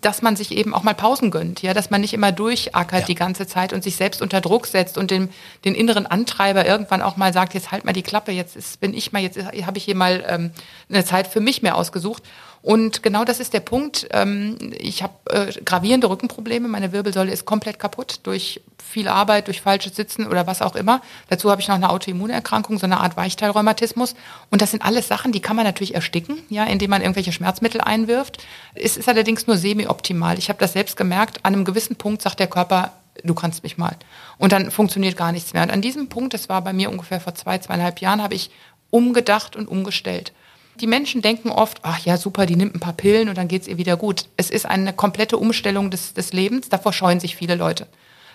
[0.00, 3.06] dass man sich eben auch mal Pausen gönnt, ja, dass man nicht immer durchackert ja.
[3.06, 5.28] die ganze Zeit und sich selbst unter Druck setzt und den,
[5.64, 8.94] den inneren Antreiber irgendwann auch mal sagt, jetzt halt mal die Klappe, jetzt ist, bin
[8.94, 10.50] ich mal, jetzt habe ich hier mal ähm,
[10.88, 12.24] eine Zeit für mich mehr ausgesucht.
[12.62, 14.06] Und genau das ist der Punkt.
[14.12, 16.68] Ähm, ich habe äh, gravierende Rückenprobleme.
[16.68, 21.02] Meine Wirbelsäule ist komplett kaputt durch viel Arbeit, durch falsches Sitzen oder was auch immer.
[21.28, 24.14] Dazu habe ich noch eine Autoimmunerkrankung, so eine Art Weichteilrheumatismus.
[24.50, 27.80] Und das sind alles Sachen, die kann man natürlich ersticken, ja, indem man irgendwelche Schmerzmittel
[27.80, 28.38] einwirft.
[28.74, 30.38] Es ist allerdings nur semi-optimal.
[30.38, 31.40] Ich habe das selbst gemerkt.
[31.42, 32.92] An einem gewissen Punkt sagt der Körper,
[33.24, 33.96] du kannst mich mal.
[34.38, 35.64] Und dann funktioniert gar nichts mehr.
[35.64, 38.50] Und an diesem Punkt, das war bei mir ungefähr vor zwei, zweieinhalb Jahren, habe ich
[38.90, 40.32] umgedacht und umgestellt.
[40.80, 43.68] Die Menschen denken oft, ach ja, super, die nimmt ein paar Pillen und dann geht's
[43.68, 44.26] ihr wieder gut.
[44.36, 47.86] Es ist eine komplette Umstellung des, des Lebens, davor scheuen sich viele Leute.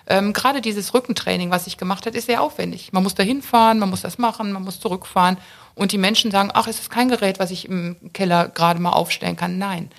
[0.08, 2.94] Ähm, Gerade dieses Rückentraining, was ich gemacht habe, ist sehr aufwendig.
[2.94, 5.38] Man muss da hinfahren, man muss das machen, man muss zurückfahren.
[5.76, 8.92] Und die Menschen sagen, ach, es ist kein Gerät, was ich im Keller gerade mal
[8.92, 9.58] aufstellen kann.
[9.58, 9.90] Nein.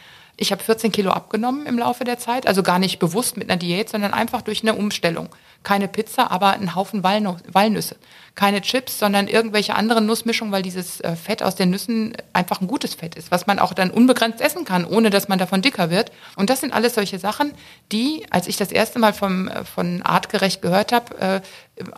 [0.41, 3.59] Ich habe 14 Kilo abgenommen im Laufe der Zeit, also gar nicht bewusst mit einer
[3.59, 5.29] Diät, sondern einfach durch eine Umstellung.
[5.65, 7.97] Keine Pizza, aber ein Haufen Walnüsse.
[8.37, 12.69] Keine Chips, sondern irgendwelche anderen Nussmischungen, weil dieses äh, Fett aus den Nüssen einfach ein
[12.69, 15.91] gutes Fett ist, was man auch dann unbegrenzt essen kann, ohne dass man davon dicker
[15.91, 16.13] wird.
[16.37, 17.53] Und das sind alles solche Sachen,
[17.91, 21.41] die, als ich das erste Mal vom, äh, von Artgerecht gehört habe, äh,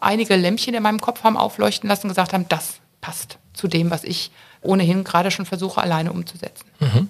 [0.00, 3.90] einige Lämpchen in meinem Kopf haben aufleuchten lassen und gesagt haben, das passt zu dem,
[3.90, 4.30] was ich
[4.62, 6.66] ohnehin gerade schon versuche, alleine umzusetzen.
[6.80, 7.08] Mhm.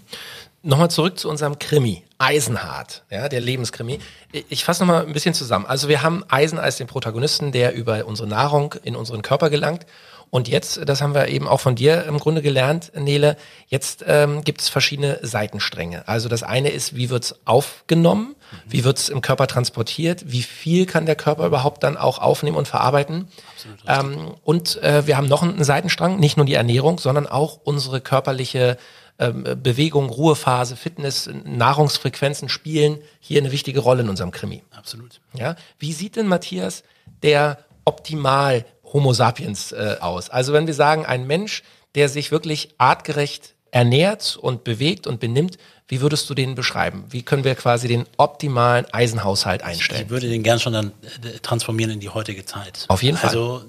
[0.62, 2.03] Nochmal zurück zu unserem Krimi.
[2.18, 3.99] Eisenhart, ja, der Lebenskrimi.
[4.51, 5.64] Ich fasse nochmal ein bisschen zusammen.
[5.64, 9.87] Also wir haben Eisen als den Protagonisten, der über unsere Nahrung in unseren Körper gelangt.
[10.29, 14.44] Und jetzt, das haben wir eben auch von dir im Grunde gelernt, Nele, jetzt ähm,
[14.44, 16.07] gibt es verschiedene Seitenstränge.
[16.07, 18.37] Also das eine ist, wie wird's aufgenommen,
[18.68, 22.68] wie wird's im Körper transportiert, wie viel kann der Körper überhaupt dann auch aufnehmen und
[22.68, 23.29] verarbeiten.
[23.88, 28.01] Ähm, und äh, wir haben noch einen Seitenstrang, nicht nur die Ernährung, sondern auch unsere
[28.01, 28.77] körperliche
[29.20, 34.62] ähm, Bewegung, Ruhephase, Fitness, Nahrungsfrequenzen spielen hier eine wichtige Rolle in unserem Krimi.
[34.70, 35.20] Absolut.
[35.35, 35.56] Ja?
[35.78, 36.83] Wie sieht denn, Matthias,
[37.22, 40.30] der optimal Homo sapiens äh, aus?
[40.30, 41.62] Also wenn wir sagen, ein Mensch,
[41.94, 47.04] der sich wirklich artgerecht ernährt und bewegt und benimmt, wie würdest du den beschreiben?
[47.11, 50.04] Wie können wir quasi den optimalen Eisenhaushalt einstellen?
[50.04, 52.87] Ich würde den gern schon dann äh, transformieren in die heutige Zeit.
[52.88, 53.30] Auf jeden Fall.
[53.30, 53.64] Also,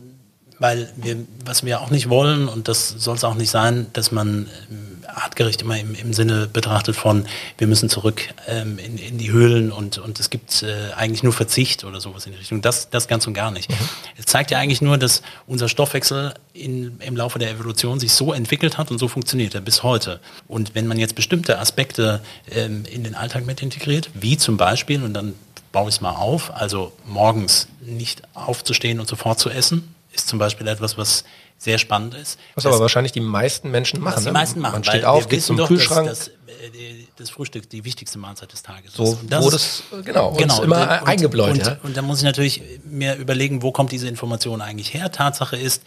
[0.60, 4.12] weil wir, was wir auch nicht wollen, und das soll es auch nicht sein, dass
[4.12, 7.26] man ähm, artgerecht immer im, im Sinne betrachtet von,
[7.58, 11.34] wir müssen zurück ähm, in, in die Höhlen und, und es gibt äh, eigentlich nur
[11.34, 12.62] Verzicht oder sowas in die Richtung.
[12.62, 13.70] Das, das ganz und gar nicht.
[13.70, 13.76] Mhm.
[14.18, 18.34] Es zeigt ja eigentlich nur, dass unser Stoffwechsel in, im Laufe der Evolution sich so
[18.34, 20.20] entwickelt hat und so funktioniert er bis heute.
[20.48, 25.04] Und wenn man jetzt bestimmte Aspekte ähm, in den Alltag mit integriert, wie zum Beispiel,
[25.04, 25.34] und dann
[25.72, 30.40] baue ich es mal auf, also morgens nicht aufzustehen und sofort zu essen, ist zum
[30.40, 31.24] Beispiel etwas, was
[31.62, 32.40] sehr spannend ist.
[32.56, 34.16] Was aber wahrscheinlich die meisten Menschen machen.
[34.16, 34.34] Was die ne?
[34.34, 34.74] meisten machen.
[34.74, 36.08] Man steht auf, geht zum doch, Kühlschrank.
[36.08, 39.30] Dass, dass, äh, das Frühstück die wichtigste Mahlzeit des Tages so ist.
[39.30, 41.52] So wurde es genau, genau immer und, eingebläut.
[41.52, 41.78] Und, ja?
[41.84, 45.12] und da muss ich natürlich mir überlegen, wo kommt diese Information eigentlich her.
[45.12, 45.84] Tatsache ist,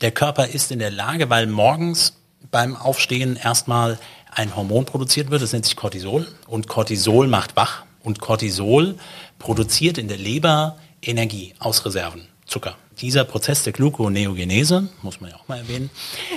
[0.00, 2.14] der Körper ist in der Lage, weil morgens
[2.52, 3.98] beim Aufstehen erstmal
[4.30, 6.28] ein Hormon produziert wird, das nennt sich Cortisol.
[6.46, 7.84] Und Cortisol macht wach.
[8.04, 8.94] Und Cortisol
[9.40, 15.36] produziert in der Leber Energie aus Reserven, Zucker dieser Prozess der Gluconeogenese, muss man ja
[15.36, 15.90] auch mal erwähnen.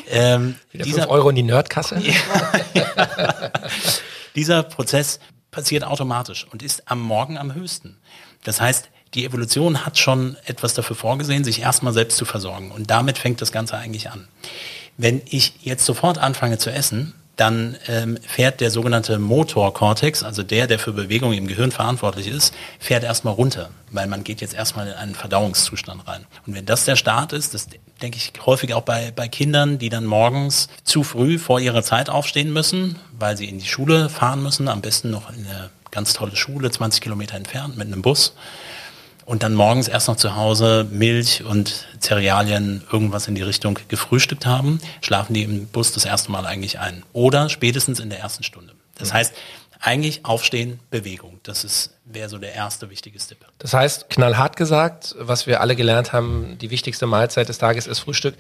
[0.10, 2.02] Ähm, Wieder dieser, 5 Euro in die Nerdkasse.
[4.36, 5.20] Dieser Prozess
[5.52, 7.98] passiert automatisch und ist am Morgen am höchsten.
[8.44, 12.72] Das heißt, die Evolution hat schon etwas dafür vorgesehen, sich erstmal selbst zu versorgen.
[12.72, 14.28] Und damit fängt das Ganze eigentlich an.
[14.98, 20.68] Wenn ich jetzt sofort anfange zu essen, dann ähm, fährt der sogenannte Motorkortex, also der,
[20.68, 24.88] der für Bewegung im Gehirn verantwortlich ist, fährt erstmal runter, weil man geht jetzt erstmal
[24.88, 26.26] in einen Verdauungszustand rein.
[26.46, 27.68] Und wenn das der Start ist, das
[28.02, 32.10] denke ich häufig auch bei, bei Kindern, die dann morgens zu früh vor ihrer Zeit
[32.10, 36.14] aufstehen müssen, weil sie in die Schule fahren müssen, am besten noch in eine ganz
[36.14, 38.34] tolle Schule, 20 Kilometer entfernt mit einem Bus
[39.30, 44.48] und dann morgens erst noch zu Hause Milch und Cerealien, irgendwas in die Richtung gefrühstückt
[44.48, 47.04] haben, schlafen die im Bus das erste Mal eigentlich ein.
[47.14, 48.74] Oder spätestens in der ersten Stunde.
[48.98, 49.36] Das heißt,
[49.80, 51.40] eigentlich aufstehen, Bewegung.
[51.44, 53.38] Das ist wäre so der erste wichtige Tipp.
[53.60, 58.00] Das heißt, knallhart gesagt, was wir alle gelernt haben, die wichtigste Mahlzeit des Tages ist
[58.00, 58.34] Frühstück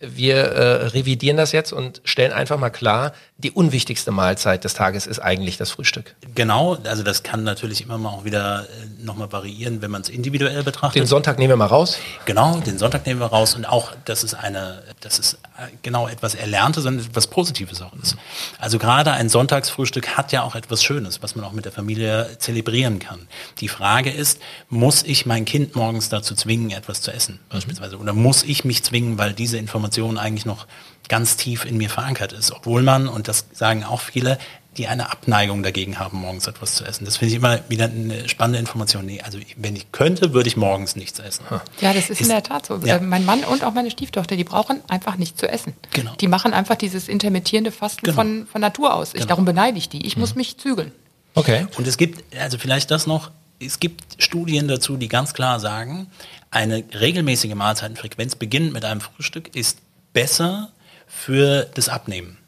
[0.00, 5.06] wir äh, revidieren das jetzt und stellen einfach mal klar, die unwichtigste Mahlzeit des Tages
[5.06, 6.14] ist eigentlich das Frühstück.
[6.34, 10.08] Genau, also das kann natürlich immer mal auch wieder äh, nochmal variieren, wenn man es
[10.08, 11.02] individuell betrachtet.
[11.02, 11.98] Den Sonntag nehmen wir mal raus.
[12.26, 16.08] Genau, den Sonntag nehmen wir raus und auch, das ist eine, das ist äh, genau
[16.08, 18.16] etwas Erlerntes und etwas Positives auch ist.
[18.58, 22.36] Also gerade ein Sonntagsfrühstück hat ja auch etwas Schönes, was man auch mit der Familie
[22.38, 23.20] zelebrieren kann.
[23.58, 27.98] Die Frage ist, muss ich mein Kind morgens dazu zwingen, etwas zu essen, beispielsweise?
[27.98, 30.66] Oder muss ich mich zwingen, weil diese Information Information eigentlich noch
[31.08, 34.38] ganz tief in mir verankert ist, obwohl man, und das sagen auch viele,
[34.78, 37.04] die eine Abneigung dagegen haben, morgens etwas zu essen.
[37.04, 39.04] Das finde ich immer wieder eine spannende Information.
[39.04, 41.44] Nee, also wenn ich könnte, würde ich morgens nichts essen.
[41.80, 42.78] Ja, das ist, ist in der Tat so.
[42.78, 42.96] Ja.
[42.96, 45.74] Äh, mein Mann und auch meine Stieftochter, die brauchen einfach nichts zu essen.
[45.92, 46.14] Genau.
[46.16, 48.16] Die machen einfach dieses intermittierende Fasten genau.
[48.16, 49.08] von, von Natur aus.
[49.08, 49.26] Ich, genau.
[49.26, 50.04] Darum beneide ich die.
[50.04, 50.22] Ich mhm.
[50.22, 50.90] muss mich zügeln.
[51.34, 51.66] Okay.
[51.76, 56.08] Und es gibt, also vielleicht das noch, es gibt Studien dazu, die ganz klar sagen,
[56.54, 59.78] eine regelmäßige Mahlzeitenfrequenz beginnend mit einem Frühstück ist
[60.12, 60.70] besser
[61.06, 62.38] für das Abnehmen.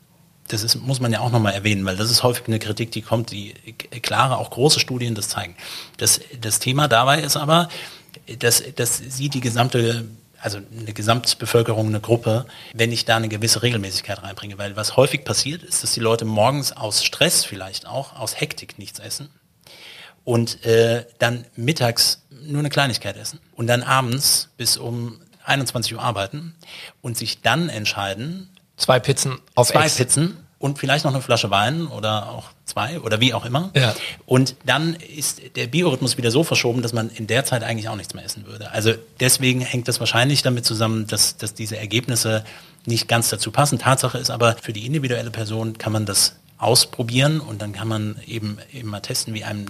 [0.47, 3.03] Das ist, muss man ja auch nochmal erwähnen, weil das ist häufig eine Kritik, die
[3.03, 3.55] kommt, die
[4.03, 5.57] klare, auch große Studien das zeigen.
[5.97, 7.69] Das, das Thema dabei ist aber,
[8.38, 10.05] dass, dass sie die gesamte,
[10.40, 14.57] also eine Gesamtbevölkerung, eine Gruppe, wenn ich da eine gewisse Regelmäßigkeit reinbringe.
[14.57, 18.79] Weil was häufig passiert, ist, dass die Leute morgens aus Stress vielleicht auch, aus Hektik
[18.79, 19.31] nichts essen
[20.26, 26.02] und äh, dann mittags nur eine Kleinigkeit essen und dann abends bis um 21 Uhr
[26.02, 26.54] arbeiten
[27.00, 29.94] und sich dann entscheiden, Zwei Pizzen auf Zwei Ex.
[29.94, 33.70] Pizzen und vielleicht noch eine Flasche Wein oder auch zwei oder wie auch immer.
[33.74, 33.94] Ja.
[34.26, 37.96] Und dann ist der Biorhythmus wieder so verschoben, dass man in der Zeit eigentlich auch
[37.96, 38.72] nichts mehr essen würde.
[38.72, 42.44] Also deswegen hängt das wahrscheinlich damit zusammen, dass, dass diese Ergebnisse
[42.84, 43.78] nicht ganz dazu passen.
[43.78, 48.20] Tatsache ist aber, für die individuelle Person kann man das ausprobieren und dann kann man
[48.26, 49.66] eben, eben mal testen, wie einem,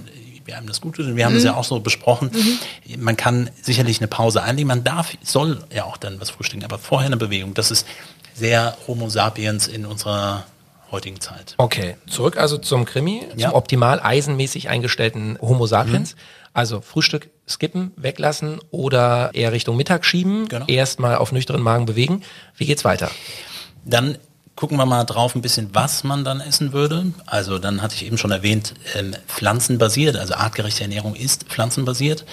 [0.47, 1.07] wie einem das gut tut.
[1.07, 1.39] Und wir haben mhm.
[1.39, 2.31] das ja auch so besprochen.
[2.33, 3.03] Mhm.
[3.03, 4.69] Man kann sicherlich eine Pause einlegen.
[4.69, 7.55] Man darf, soll ja auch dann was frühstücken, aber vorher eine Bewegung.
[7.55, 7.87] Das ist
[8.35, 10.45] sehr Homo sapiens in unserer
[10.91, 11.55] heutigen Zeit.
[11.59, 13.49] Okay, zurück also zum Krimi, ja.
[13.49, 16.15] zum optimal eisenmäßig eingestellten Homo sapiens.
[16.15, 16.21] Mhm.
[16.53, 20.67] Also Frühstück skippen, weglassen oder eher Richtung Mittag schieben, genau.
[20.67, 22.23] erstmal auf nüchternen Magen bewegen.
[22.57, 23.11] Wie geht's weiter?
[23.85, 24.19] Dann
[24.57, 27.13] gucken wir mal drauf ein bisschen, was man dann essen würde.
[27.27, 32.25] Also dann hatte ich eben schon erwähnt, ähm, pflanzenbasiert, also artgerechte Ernährung ist pflanzenbasiert.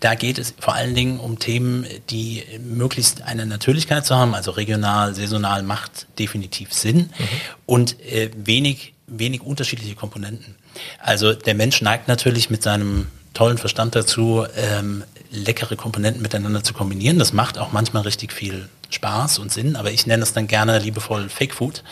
[0.00, 4.50] Da geht es vor allen Dingen um Themen, die möglichst eine Natürlichkeit zu haben, also
[4.50, 7.10] regional, saisonal macht definitiv Sinn mhm.
[7.66, 10.56] und äh, wenig, wenig unterschiedliche Komponenten.
[10.98, 16.74] Also der Mensch neigt natürlich mit seinem tollen Verstand dazu, ähm, leckere Komponenten miteinander zu
[16.74, 17.20] kombinieren.
[17.20, 20.78] Das macht auch manchmal richtig viel Spaß und Sinn, aber ich nenne es dann gerne
[20.78, 21.82] liebevoll Fake Food,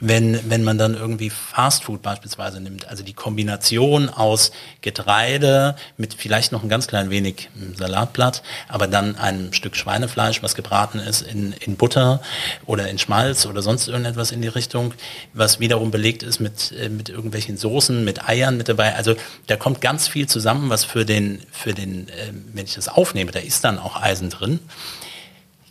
[0.00, 2.88] wenn, wenn man dann irgendwie Fast Food beispielsweise nimmt.
[2.88, 9.16] Also die Kombination aus Getreide mit vielleicht noch ein ganz klein wenig Salatblatt, aber dann
[9.16, 12.20] einem Stück Schweinefleisch, was gebraten ist in, in Butter
[12.66, 14.94] oder in Schmalz oder sonst irgendetwas in die Richtung,
[15.32, 18.94] was wiederum belegt ist mit, äh, mit irgendwelchen Soßen, mit Eiern mit dabei.
[18.94, 19.14] Also
[19.46, 23.30] da kommt ganz viel zusammen, was für den, für den, äh, wenn ich das aufnehme,
[23.30, 24.60] da ist dann auch Eisen drin.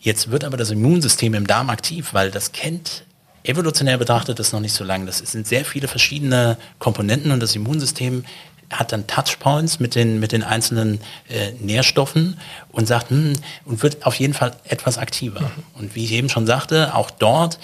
[0.01, 3.03] Jetzt wird aber das Immunsystem im Darm aktiv, weil das kennt
[3.43, 5.05] evolutionär betrachtet das noch nicht so lange.
[5.05, 8.23] Das sind sehr viele verschiedene Komponenten und das Immunsystem
[8.69, 12.37] hat dann Touchpoints mit den, mit den einzelnen äh, Nährstoffen
[12.71, 13.33] und sagt, hm,
[13.65, 15.41] und wird auf jeden Fall etwas aktiver.
[15.41, 15.63] Mhm.
[15.73, 17.59] Und wie ich eben schon sagte, auch dort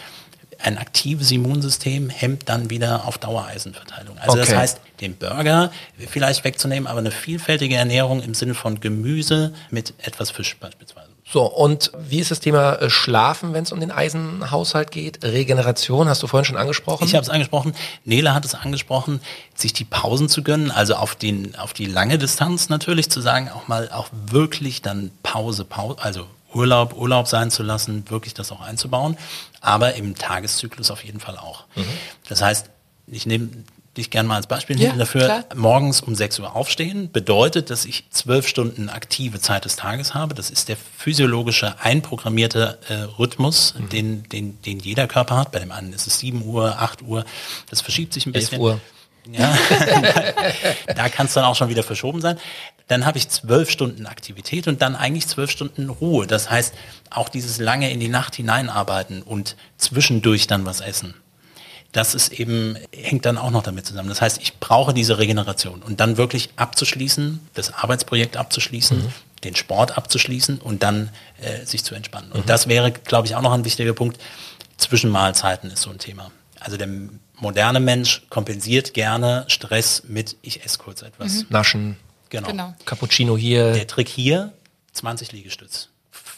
[0.60, 4.18] ein aktives Immunsystem hemmt dann wieder auf Dauereisenverteilung.
[4.18, 4.48] Also okay.
[4.48, 5.72] das heißt, den Burger
[6.10, 11.08] vielleicht wegzunehmen, aber eine vielfältige Ernährung im Sinne von Gemüse mit etwas Fisch beispielsweise.
[11.30, 15.26] So, und wie ist das Thema äh, Schlafen, wenn es um den Eisenhaushalt geht?
[15.26, 17.04] Regeneration, hast du vorhin schon angesprochen?
[17.04, 17.76] Ich habe es angesprochen.
[18.06, 19.20] Nele hat es angesprochen,
[19.54, 23.50] sich die Pausen zu gönnen, also auf, den, auf die lange Distanz natürlich zu sagen,
[23.50, 28.52] auch mal auch wirklich dann Pause, Pause, also Urlaub, Urlaub sein zu lassen, wirklich das
[28.52, 29.18] auch einzubauen,
[29.62, 31.66] aber im Tageszyklus auf jeden Fall auch.
[31.76, 31.86] Mhm.
[32.28, 32.70] Das heißt,
[33.08, 33.50] ich nehme
[33.98, 35.26] dich gerne mal als Beispiel ja, dafür.
[35.26, 35.46] Klar.
[35.56, 40.36] Morgens um 6 Uhr aufstehen bedeutet, dass ich zwölf Stunden aktive Zeit des Tages habe.
[40.36, 43.90] Das ist der physiologische, einprogrammierte äh, Rhythmus, mhm.
[43.90, 45.52] den, den, den jeder Körper hat.
[45.52, 47.26] Bei dem einen ist es 7 Uhr, 8 Uhr.
[47.70, 48.62] Das verschiebt sich ein bisschen.
[48.62, 48.82] 11 Uhr.
[49.34, 49.56] Ja,
[50.96, 52.38] da kann es dann auch schon wieder verschoben sein.
[52.88, 56.28] Dann habe ich zwölf Stunden Aktivität und dann eigentlich zwölf Stunden Ruhe.
[56.28, 56.74] Das heißt,
[57.10, 61.14] auch dieses lange in die Nacht hineinarbeiten und zwischendurch dann was essen
[61.92, 64.10] das ist eben, hängt dann auch noch damit zusammen.
[64.10, 69.14] Das heißt, ich brauche diese Regeneration und dann wirklich abzuschließen, das Arbeitsprojekt abzuschließen, mhm.
[69.44, 71.10] den Sport abzuschließen und dann
[71.42, 72.32] äh, sich zu entspannen.
[72.32, 72.48] Und mhm.
[72.48, 74.20] das wäre, glaube ich, auch noch ein wichtiger Punkt.
[74.78, 76.32] Zwischenmahlzeiten ist so ein Thema.
[76.60, 76.88] Also der
[77.40, 81.34] moderne Mensch kompensiert gerne Stress mit, ich esse kurz etwas.
[81.34, 81.46] Mhm.
[81.50, 81.98] Naschen.
[82.30, 82.48] Genau.
[82.48, 82.76] genau.
[82.86, 83.74] Cappuccino hier.
[83.74, 84.54] Der Trick hier,
[84.94, 85.90] 20 Liegestütz.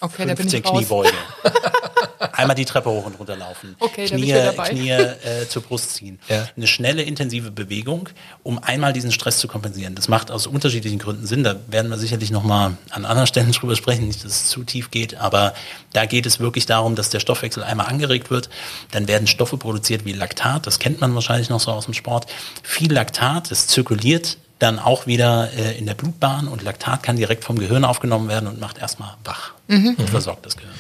[0.02, 1.12] Okay, 15 Kniebeuge.
[2.39, 3.75] Einmal die Treppe hoch und runter laufen.
[3.80, 4.34] Okay, Knie,
[4.65, 6.19] Knie äh, zur Brust ziehen.
[6.28, 6.47] Ja.
[6.56, 8.10] Eine schnelle, intensive Bewegung,
[8.43, 9.95] um einmal diesen Stress zu kompensieren.
[9.95, 11.43] Das macht aus unterschiedlichen Gründen Sinn.
[11.43, 14.91] Da werden wir sicherlich nochmal an anderen Stellen drüber sprechen, nicht, dass es zu tief
[14.91, 15.15] geht.
[15.15, 15.54] Aber
[15.93, 18.49] da geht es wirklich darum, dass der Stoffwechsel einmal angeregt wird.
[18.91, 20.67] Dann werden Stoffe produziert wie Laktat.
[20.67, 22.28] Das kennt man wahrscheinlich noch so aus dem Sport.
[22.63, 27.45] Viel Laktat, das zirkuliert dann auch wieder äh, in der Blutbahn und Laktat kann direkt
[27.45, 29.95] vom Gehirn aufgenommen werden und macht erstmal wach mhm.
[29.97, 30.73] und versorgt das Gehirn.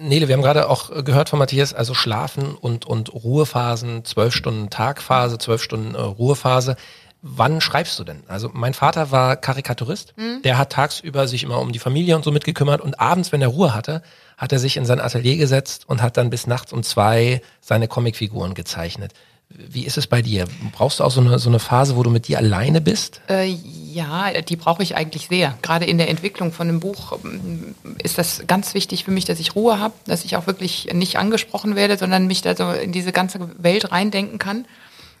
[0.00, 4.68] Nele, wir haben gerade auch gehört von Matthias, also Schlafen und, und Ruhephasen, zwölf Stunden
[4.68, 6.76] Tagphase, zwölf Stunden äh, Ruhephase.
[7.22, 8.22] Wann schreibst du denn?
[8.28, 10.42] Also mein Vater war Karikaturist, mhm.
[10.42, 13.48] der hat tagsüber sich immer um die Familie und so mitgekümmert und abends, wenn er
[13.48, 14.02] Ruhe hatte,
[14.36, 17.88] hat er sich in sein Atelier gesetzt und hat dann bis nachts um zwei seine
[17.88, 19.14] Comicfiguren gezeichnet.
[19.48, 20.46] Wie ist es bei dir?
[20.72, 23.22] Brauchst du auch so eine, so eine Phase, wo du mit dir alleine bist?
[23.28, 23.56] Äh,
[23.94, 25.56] ja, die brauche ich eigentlich sehr.
[25.62, 29.38] Gerade in der Entwicklung von einem Buch ähm, ist das ganz wichtig für mich, dass
[29.38, 32.92] ich Ruhe habe, dass ich auch wirklich nicht angesprochen werde, sondern mich da so in
[32.92, 34.66] diese ganze Welt reindenken kann.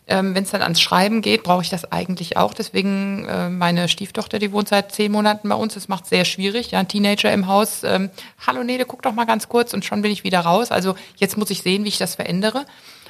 [0.06, 2.52] Ähm, Wenn es dann ans Schreiben geht, brauche ich das eigentlich auch.
[2.52, 5.74] Deswegen äh, meine Stieftochter, die wohnt seit zehn Monaten bei uns.
[5.74, 6.72] Das macht sehr schwierig.
[6.72, 7.84] Ja, ein Teenager im Haus.
[7.84, 8.10] Ähm,
[8.46, 10.70] Hallo Nede, guck doch mal ganz kurz und schon bin ich wieder raus.
[10.70, 12.66] Also jetzt muss ich sehen, wie ich das verändere.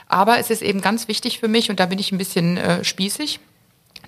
[0.07, 2.85] Aber es ist eben ganz wichtig für mich und da bin ich ein bisschen äh,
[2.85, 3.41] spießig,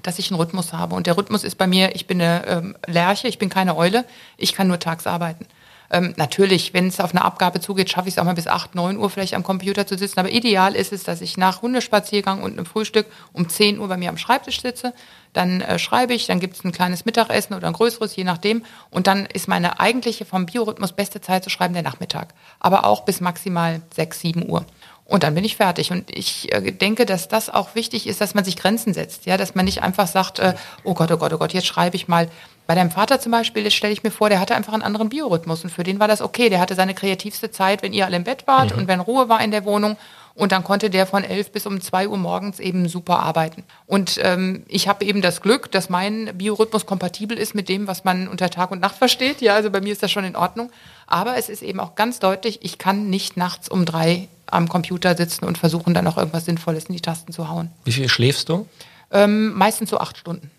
[0.07, 0.95] dass ich einen Rhythmus habe.
[0.95, 4.05] Und der Rhythmus ist bei mir, ich bin eine ähm, Lerche, ich bin keine Eule,
[4.37, 5.47] ich kann nur tags arbeiten.
[5.91, 8.75] Ähm, natürlich, wenn es auf eine Abgabe zugeht, schaffe ich es auch mal bis 8,
[8.75, 10.19] 9 Uhr vielleicht am Computer zu sitzen.
[10.19, 13.97] Aber ideal ist es, dass ich nach Hundespaziergang und einem Frühstück um 10 Uhr bei
[13.97, 14.93] mir am Schreibtisch sitze.
[15.33, 18.65] Dann äh, schreibe ich, dann gibt es ein kleines Mittagessen oder ein größeres, je nachdem.
[18.91, 22.35] Und dann ist meine eigentliche vom Biorhythmus beste Zeit zu schreiben der Nachmittag.
[22.59, 24.65] Aber auch bis maximal 6, 7 Uhr.
[25.09, 25.93] Und dann bin ich fertig.
[25.93, 29.25] Und ich äh, denke, dass das auch wichtig ist, dass man sich Grenzen setzt.
[29.27, 31.97] Ja, dass man nicht einfach sagt, äh, oh Gott, oh Gott, oh Gott, jetzt schreibe
[31.97, 32.29] ich mal.
[32.67, 35.09] Bei deinem Vater zum Beispiel, das stelle ich mir vor, der hatte einfach einen anderen
[35.09, 35.63] Biorhythmus.
[35.63, 36.49] Und für den war das okay.
[36.49, 38.81] Der hatte seine kreativste Zeit, wenn ihr alle im Bett wart mhm.
[38.81, 39.97] und wenn Ruhe war in der Wohnung.
[40.35, 43.63] Und dann konnte der von elf bis um zwei Uhr morgens eben super arbeiten.
[43.87, 48.05] Und ähm, ich habe eben das Glück, dass mein Biorhythmus kompatibel ist mit dem, was
[48.05, 49.41] man unter Tag und Nacht versteht.
[49.41, 50.71] Ja, also bei mir ist das schon in Ordnung.
[51.07, 55.17] Aber es ist eben auch ganz deutlich, ich kann nicht nachts um drei am Computer
[55.17, 57.71] sitzen und versuchen dann auch irgendwas Sinnvolles in die Tasten zu hauen.
[57.85, 58.67] Wie viel schläfst du?
[59.11, 60.51] Ähm, meistens so acht Stunden.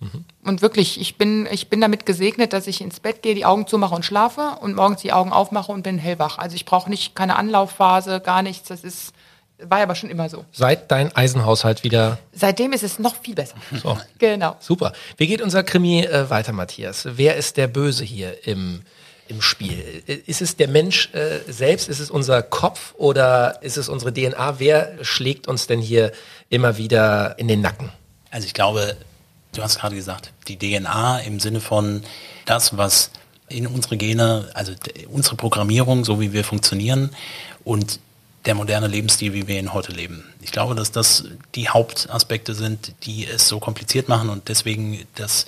[0.00, 0.24] Mhm.
[0.44, 3.66] Und wirklich, ich bin, ich bin damit gesegnet, dass ich ins Bett gehe, die Augen
[3.66, 6.38] zumache und schlafe und morgens die Augen aufmache und bin hellwach.
[6.38, 8.68] Also ich brauche nicht keine Anlaufphase, gar nichts.
[8.68, 9.12] Das ist
[9.64, 10.44] war aber schon immer so.
[10.50, 12.18] Seit dein Eisenhaushalt wieder.
[12.32, 13.54] Seitdem ist es noch viel besser.
[13.82, 13.96] So.
[14.18, 14.56] genau.
[14.58, 14.92] Super.
[15.16, 17.06] Wie geht unser Krimi äh, weiter, Matthias?
[17.12, 18.82] Wer ist der Böse hier im
[19.32, 20.02] im Spiel?
[20.26, 21.88] Ist es der Mensch äh, selbst?
[21.88, 24.58] Ist es unser Kopf oder ist es unsere DNA?
[24.58, 26.12] Wer schlägt uns denn hier
[26.50, 27.90] immer wieder in den Nacken?
[28.30, 28.96] Also ich glaube,
[29.54, 32.02] du hast gerade gesagt, die DNA im Sinne von
[32.44, 33.10] das, was
[33.48, 34.72] in unsere Gene, also
[35.10, 37.10] unsere Programmierung, so wie wir funktionieren
[37.64, 38.00] und
[38.44, 40.24] der moderne Lebensstil, wie wir ihn heute leben.
[40.40, 45.46] Ich glaube, dass das die Hauptaspekte sind, die es so kompliziert machen und deswegen das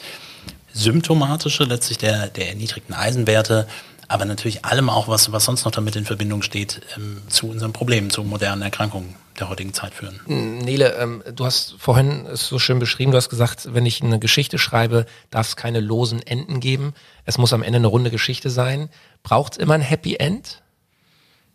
[0.75, 3.67] symptomatische letztlich der, der erniedrigten Eisenwerte,
[4.09, 7.73] aber natürlich allem auch, was, was sonst noch damit in Verbindung steht, ähm, zu unseren
[7.73, 10.21] Problemen, zu modernen Erkrankungen der heutigen Zeit führen.
[10.27, 14.03] Hm, Nele, ähm, du hast vorhin es so schön beschrieben, du hast gesagt, wenn ich
[14.03, 16.93] eine Geschichte schreibe, darf es keine losen Enden geben.
[17.25, 18.91] Es muss am Ende eine runde Geschichte sein.
[19.23, 20.63] Braucht es immer ein Happy End?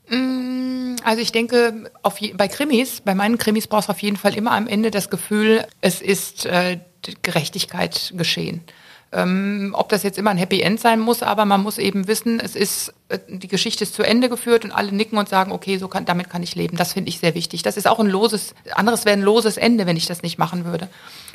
[0.10, 4.34] Mm, also ich denke, je, bei Krimis, bei meinen Krimis brauchst du auf jeden Fall
[4.34, 6.79] immer am Ende das Gefühl, es ist äh,
[7.21, 8.63] Gerechtigkeit geschehen.
[9.12, 12.39] Ähm, ob das jetzt immer ein Happy End sein muss, aber man muss eben wissen,
[12.39, 15.78] es ist, äh, die Geschichte ist zu Ende geführt und alle nicken und sagen, okay,
[15.78, 16.78] so kann, damit kann ich leben.
[16.78, 17.63] Das finde ich sehr wichtig.
[17.63, 20.63] Das ist auch ein loses, anderes wäre ein loses Ende, wenn ich das nicht machen
[20.63, 20.89] würde.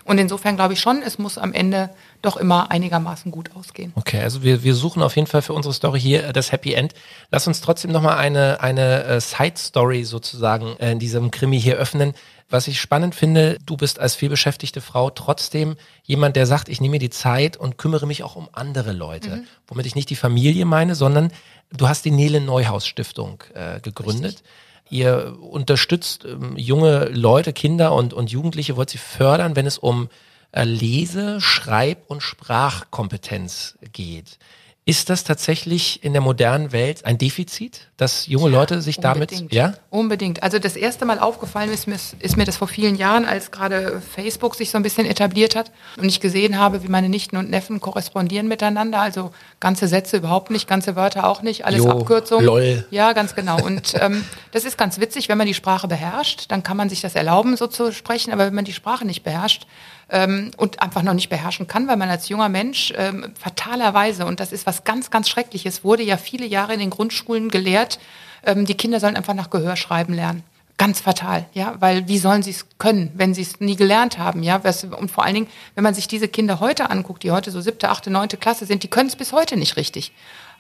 [0.05, 1.91] Und insofern glaube ich schon, es muss am Ende
[2.21, 3.93] doch immer einigermaßen gut ausgehen.
[3.97, 6.93] Okay, also wir, wir suchen auf jeden Fall für unsere Story hier das Happy End.
[7.31, 12.15] Lass uns trotzdem nochmal eine, eine äh, Side-Story sozusagen äh, in diesem Krimi hier öffnen.
[12.51, 16.93] Was ich spannend finde, du bist als vielbeschäftigte Frau trotzdem jemand, der sagt, ich nehme
[16.93, 19.37] mir die Zeit und kümmere mich auch um andere Leute.
[19.37, 19.47] Mhm.
[19.67, 21.33] Womit ich nicht die Familie meine, sondern
[21.73, 24.35] du hast die Nele Neuhaus Stiftung äh, gegründet.
[24.35, 24.45] Richtig.
[24.91, 30.09] Ihr unterstützt ähm, junge Leute, Kinder und, und Jugendliche, wollt sie fördern, wenn es um
[30.53, 34.39] äh, Lese-, Schreib- und Sprachkompetenz geht.
[34.87, 39.41] Ist das tatsächlich in der modernen Welt ein Defizit, dass junge ja, Leute sich unbedingt.
[39.41, 39.73] damit, ja?
[39.89, 40.43] Unbedingt.
[40.43, 44.03] Also das erste Mal aufgefallen ist mir, ist mir das vor vielen Jahren, als gerade
[44.03, 47.49] Facebook sich so ein bisschen etabliert hat und ich gesehen habe, wie meine Nichten und
[47.49, 49.01] Neffen korrespondieren miteinander.
[49.01, 52.45] Also ganze Sätze überhaupt nicht, ganze Wörter auch nicht, alles jo, Abkürzungen.
[52.45, 52.87] Lol.
[52.91, 53.63] Ja, ganz genau.
[53.65, 57.01] Und ähm, das ist ganz witzig, wenn man die Sprache beherrscht, dann kann man sich
[57.01, 58.35] das erlauben, so zu sprechen.
[58.35, 59.67] Aber wenn man die Sprache nicht beherrscht,
[60.11, 64.41] ähm, und einfach noch nicht beherrschen kann, weil man als junger Mensch ähm, fatalerweise, und
[64.41, 67.99] das ist was ganz, ganz Schreckliches, wurde ja viele Jahre in den Grundschulen gelehrt,
[68.45, 70.43] ähm, die Kinder sollen einfach nach Gehör schreiben lernen.
[70.77, 74.43] Ganz fatal, ja, weil wie sollen sie es können, wenn sie es nie gelernt haben,
[74.43, 74.61] ja?
[74.99, 77.91] Und vor allen Dingen, wenn man sich diese Kinder heute anguckt, die heute so siebte,
[77.91, 80.13] achte, neunte Klasse sind, die können es bis heute nicht richtig.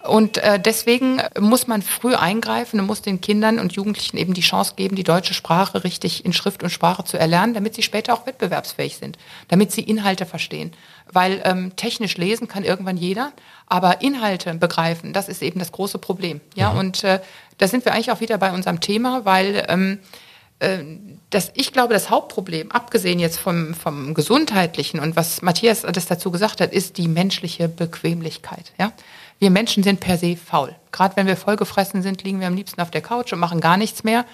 [0.06, 4.42] Und äh, deswegen muss man früh eingreifen und muss den Kindern und Jugendlichen eben die
[4.42, 8.12] Chance geben, die deutsche Sprache richtig in Schrift und Sprache zu erlernen, damit sie später
[8.12, 9.16] auch wettbewerbsfähig sind,
[9.48, 10.72] damit sie Inhalte verstehen.
[11.10, 13.32] Weil ähm, technisch lesen kann irgendwann jeder,
[13.66, 16.42] aber Inhalte begreifen, das ist eben das große Problem.
[16.54, 16.78] Ja, mhm.
[16.78, 17.20] und äh,
[17.56, 20.00] da sind wir eigentlich auch wieder bei unserem Thema, weil ähm,
[20.58, 20.84] äh,
[21.30, 26.30] das, ich glaube, das Hauptproblem, abgesehen jetzt vom, vom Gesundheitlichen und was Matthias das dazu
[26.30, 28.72] gesagt hat, ist die menschliche Bequemlichkeit.
[28.78, 28.92] Ja?
[29.44, 30.74] Wir Menschen sind per se faul.
[30.90, 33.76] Gerade wenn wir vollgefressen sind, liegen wir am liebsten auf der Couch und machen gar
[33.76, 34.24] nichts mehr.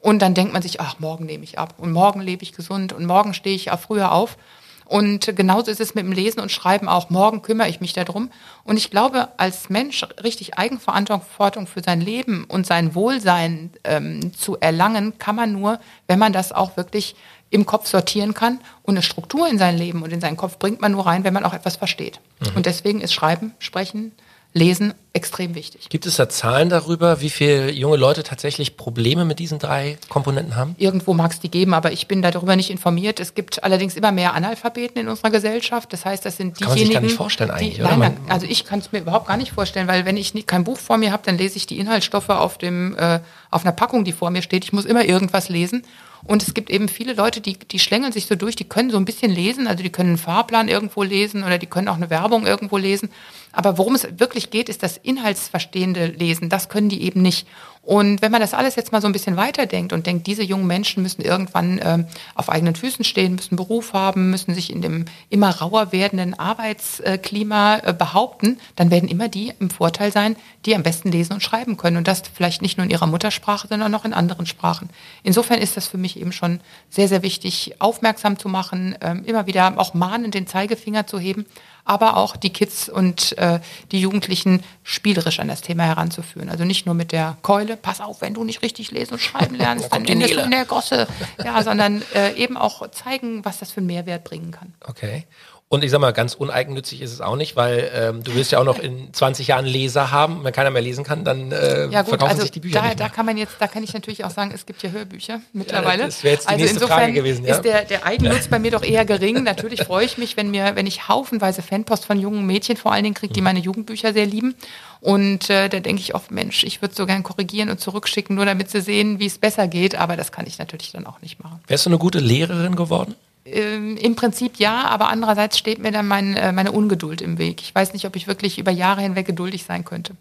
[0.00, 2.92] Und dann denkt man sich, ach, morgen nehme ich ab und morgen lebe ich gesund
[2.92, 4.36] und morgen stehe ich auch früher auf.
[4.84, 7.10] Und genauso ist es mit dem Lesen und Schreiben auch.
[7.10, 8.30] Morgen kümmere ich mich darum.
[8.62, 14.56] Und ich glaube, als Mensch richtig Eigenverantwortung für sein Leben und sein Wohlsein ähm, zu
[14.60, 17.16] erlangen, kann man nur, wenn man das auch wirklich
[17.50, 18.60] im Kopf sortieren kann.
[18.84, 21.34] Und eine Struktur in sein Leben und in seinen Kopf bringt man nur rein, wenn
[21.34, 22.20] man auch etwas versteht.
[22.38, 22.58] Mhm.
[22.58, 24.12] Und deswegen ist Schreiben, Sprechen,
[24.52, 25.88] Lesen extrem wichtig.
[25.88, 30.54] Gibt es da Zahlen darüber, wie viele junge Leute tatsächlich Probleme mit diesen drei Komponenten
[30.54, 30.74] haben?
[30.78, 33.18] Irgendwo mag es die geben, aber ich bin darüber nicht informiert.
[33.18, 35.92] Es gibt allerdings immer mehr Analphabeten in unserer Gesellschaft.
[35.92, 36.64] Das heißt, das sind diejenigen.
[36.64, 37.82] Kann man sich gar nicht vorstellen eigentlich, die?
[37.82, 40.64] Nein, also ich kann es mir überhaupt gar nicht vorstellen, weil wenn ich nie, kein
[40.64, 44.04] Buch vor mir habe, dann lese ich die Inhaltsstoffe auf dem äh, auf einer Packung,
[44.04, 44.64] die vor mir steht.
[44.64, 45.82] Ich muss immer irgendwas lesen.
[46.22, 48.98] Und es gibt eben viele Leute, die, die schlängeln sich so durch, die können so
[48.98, 52.10] ein bisschen lesen, also die können einen Fahrplan irgendwo lesen oder die können auch eine
[52.10, 53.10] Werbung irgendwo lesen.
[53.52, 56.48] Aber worum es wirklich geht, ist das inhaltsverstehende Lesen.
[56.48, 57.46] Das können die eben nicht.
[57.82, 60.66] Und wenn man das alles jetzt mal so ein bisschen weiterdenkt und denkt, diese jungen
[60.66, 65.06] Menschen müssen irgendwann äh, auf eigenen Füßen stehen, müssen Beruf haben, müssen sich in dem
[65.30, 70.36] immer rauer werdenden Arbeitsklima äh, behaupten, dann werden immer die im Vorteil sein,
[70.66, 71.96] die am besten lesen und schreiben können.
[71.96, 74.90] Und das vielleicht nicht nur in ihrer Muttersprache, sondern auch in anderen Sprachen.
[75.22, 79.46] Insofern ist das für mich eben schon sehr, sehr wichtig, aufmerksam zu machen, äh, immer
[79.46, 81.46] wieder auch mahnend den Zeigefinger zu heben
[81.84, 83.60] aber auch die Kids und äh,
[83.92, 86.48] die Jugendlichen spielerisch an das Thema heranzuführen.
[86.48, 89.54] Also nicht nur mit der Keule, pass auf, wenn du nicht richtig lesen und schreiben
[89.56, 91.08] lernst, dann endest du in der Gosse.
[91.44, 94.74] Ja, sondern äh, eben auch zeigen, was das für einen Mehrwert bringen kann.
[94.86, 95.26] Okay.
[95.72, 98.58] Und ich sag mal, ganz uneigennützig ist es auch nicht, weil ähm, du willst ja
[98.58, 100.42] auch noch in 20 Jahren Leser haben.
[100.42, 102.88] Wenn keiner mehr lesen kann, dann äh, ja, gut, verkaufen also sich die Bücher da,
[102.88, 103.08] nicht mehr.
[103.08, 106.00] Da kann man jetzt, da kann ich natürlich auch sagen, es gibt ja Hörbücher mittlerweile.
[106.00, 107.46] Ja, das wäre jetzt die also nächste insofern Frage gewesen.
[107.46, 107.54] Ja?
[107.54, 109.44] ist der, der Eigennutz bei mir doch eher gering.
[109.44, 113.04] Natürlich freue ich mich, wenn mir, wenn ich haufenweise Fanpost von jungen Mädchen vor allen
[113.04, 113.44] Dingen kriege, die mhm.
[113.44, 114.56] meine Jugendbücher sehr lieben.
[115.00, 118.44] Und äh, da denke ich oft, Mensch, ich würde so gern korrigieren und zurückschicken, nur
[118.44, 119.94] damit sie sehen, wie es besser geht.
[119.94, 121.60] Aber das kann ich natürlich dann auch nicht machen.
[121.68, 123.14] Wärst du eine gute Lehrerin geworden?
[123.44, 127.62] Ähm, Im Prinzip ja, aber andererseits steht mir dann mein, äh, meine Ungeduld im Weg.
[127.62, 130.14] Ich weiß nicht, ob ich wirklich über Jahre hinweg geduldig sein könnte.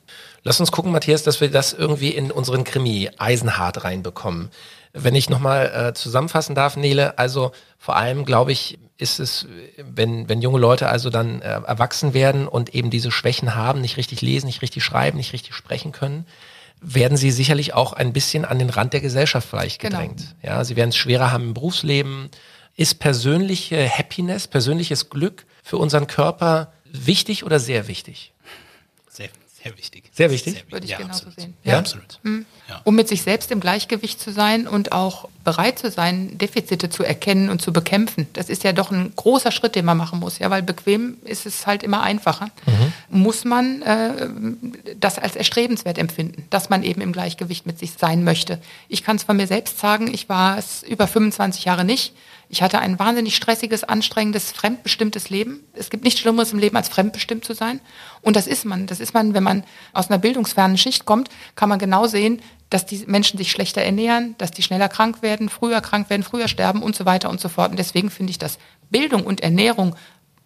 [0.43, 4.49] Lass uns gucken, Matthias, dass wir das irgendwie in unseren Krimi Eisenhart reinbekommen.
[4.93, 9.47] Wenn ich nochmal äh, zusammenfassen darf, Nele, also vor allem glaube ich, ist es,
[9.77, 13.97] wenn, wenn junge Leute also dann äh, erwachsen werden und eben diese Schwächen haben, nicht
[13.97, 16.25] richtig lesen, nicht richtig schreiben, nicht richtig sprechen können,
[16.81, 19.97] werden sie sicherlich auch ein bisschen an den Rand der Gesellschaft vielleicht genau.
[19.97, 20.35] gedrängt.
[20.41, 20.55] Genau.
[20.55, 22.29] Ja, sie werden es schwerer haben im Berufsleben,
[22.79, 28.31] ist persönliche Happiness, persönliches Glück für unseren Körper wichtig oder sehr wichtig?
[29.09, 29.27] Sehr,
[29.61, 30.05] sehr wichtig.
[30.13, 30.53] Sehr wichtig?
[30.53, 30.71] Sehr wichtig.
[30.71, 31.39] Würde ich ja, genauso absolut.
[31.41, 31.53] sehen.
[31.65, 32.19] Ja, ja absolut.
[32.23, 32.45] Mhm.
[32.69, 32.79] Ja.
[32.85, 37.03] Um mit sich selbst im Gleichgewicht zu sein und auch bereit zu sein, Defizite zu
[37.03, 38.27] erkennen und zu bekämpfen.
[38.31, 40.39] Das ist ja doch ein großer Schritt, den man machen muss.
[40.39, 42.45] Ja, weil bequem ist es halt immer einfacher.
[42.65, 43.23] Mhm.
[43.23, 44.29] Muss man äh,
[44.97, 48.57] das als erstrebenswert empfinden, dass man eben im Gleichgewicht mit sich sein möchte.
[48.87, 52.13] Ich kann es von mir selbst sagen, ich war es über 25 Jahre nicht.
[52.51, 55.63] Ich hatte ein wahnsinnig stressiges, anstrengendes, fremdbestimmtes Leben.
[55.73, 57.79] Es gibt nichts Schlimmeres im Leben, als fremdbestimmt zu sein.
[58.21, 58.87] Und das ist man.
[58.87, 62.41] Das ist man, wenn man aus einer bildungsfernen Schicht kommt, kann man genau sehen,
[62.71, 66.47] dass die Menschen sich schlechter ernähren, dass die schneller krank werden, früher krank werden, früher
[66.47, 67.69] sterben und so weiter und so fort.
[67.69, 68.57] Und deswegen finde ich, dass
[68.89, 69.95] Bildung und Ernährung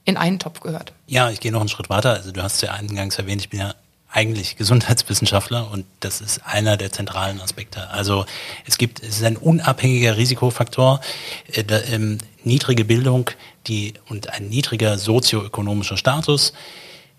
[0.03, 0.91] in einen Topf gehört.
[1.07, 2.11] Ja, ich gehe noch einen Schritt weiter.
[2.11, 3.75] Also du hast ja eingangs erwähnt, ich bin ja
[4.13, 7.89] eigentlich Gesundheitswissenschaftler und das ist einer der zentralen Aspekte.
[7.89, 8.25] Also
[8.65, 11.01] es gibt, es ist ein unabhängiger Risikofaktor,
[11.51, 13.31] äh, da, ähm, niedrige Bildung
[13.67, 16.53] die, und ein niedriger sozioökonomischer Status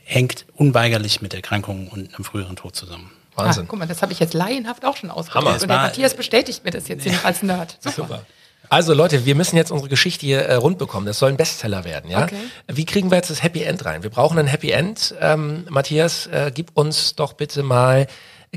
[0.05, 3.11] hängt unweigerlich mit Erkrankungen und einem früheren Tod zusammen.
[3.35, 3.65] Wahnsinn.
[3.65, 5.63] Ah, guck mal, das habe ich jetzt laienhaft auch schon ausgedrückt.
[5.63, 7.77] Und der Matthias bestätigt mir das jetzt als Nerd.
[7.81, 7.97] Super.
[7.97, 8.27] Super.
[8.69, 11.07] Also Leute, wir müssen jetzt unsere Geschichte hier äh, rund bekommen.
[11.07, 12.25] Das soll ein Bestseller werden, ja?
[12.25, 12.37] Okay.
[12.69, 14.03] Wie kriegen wir jetzt das Happy End rein?
[14.03, 15.15] Wir brauchen ein Happy End.
[15.21, 18.07] Ähm, Matthias, äh, gib uns doch bitte mal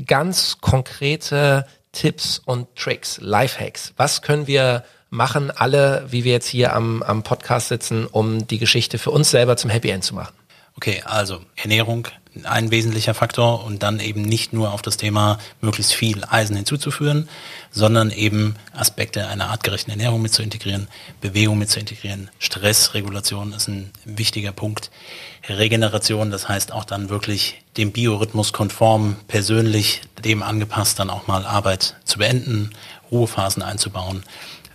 [0.06, 3.92] ganz konkrete Tipps und Tricks, Lifehacks.
[3.96, 8.58] Was können wir machen, alle, wie wir jetzt hier am, am Podcast sitzen, um die
[8.58, 10.34] Geschichte für uns selber zum Happy End zu machen?
[10.78, 12.06] Okay, also Ernährung
[12.44, 17.28] ein wesentlicher Faktor und dann eben nicht nur auf das Thema möglichst viel Eisen hinzuzuführen,
[17.72, 20.86] sondern eben Aspekte einer artgerechten Ernährung mit zu integrieren,
[21.20, 24.92] Bewegung mit zu integrieren, Stressregulation ist ein wichtiger Punkt,
[25.48, 31.44] Regeneration, das heißt auch dann wirklich dem Biorhythmus konform, persönlich dem angepasst dann auch mal
[31.44, 32.70] Arbeit zu beenden,
[33.10, 34.22] Ruhephasen einzubauen,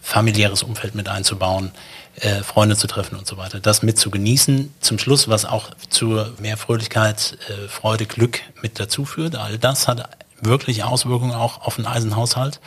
[0.04, 1.72] familiäres Umfeld mit einzubauen,
[2.18, 3.60] äh, Freunde zu treffen und so weiter.
[3.60, 4.72] Das mit zu genießen.
[4.82, 9.36] Zum Schluss, was auch zu mehr Fröhlichkeit, äh, Freude, Glück mit dazu führt.
[9.36, 10.10] All das hat
[10.42, 12.60] wirklich Auswirkungen auch auf den Eisenhaushalt,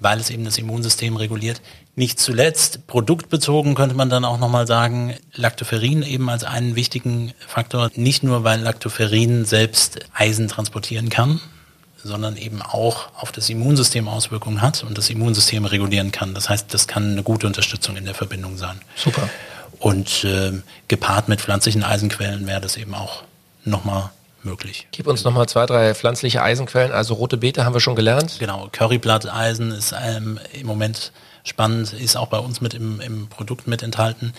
[0.00, 1.62] weil es eben das Immunsystem reguliert.
[1.94, 7.90] Nicht zuletzt, produktbezogen könnte man dann auch nochmal sagen, Lactoferrin eben als einen wichtigen Faktor.
[7.94, 11.40] Nicht nur, weil Lactoferrin selbst Eisen transportieren kann,
[12.04, 16.34] sondern eben auch auf das Immunsystem Auswirkungen hat und das Immunsystem regulieren kann.
[16.34, 18.80] Das heißt, das kann eine gute Unterstützung in der Verbindung sein.
[18.96, 19.28] Super.
[19.78, 20.52] Und äh,
[20.88, 23.24] gepaart mit pflanzlichen Eisenquellen wäre das eben auch
[23.64, 24.10] nochmal
[24.42, 24.86] möglich.
[24.92, 26.92] Gib uns nochmal zwei, drei pflanzliche Eisenquellen.
[26.92, 28.36] Also rote Beete haben wir schon gelernt.
[28.38, 31.12] Genau, Curryblatteisen ist ähm, im Moment
[31.44, 34.32] spannend, ist auch bei uns mit im, im Produkt mit enthalten.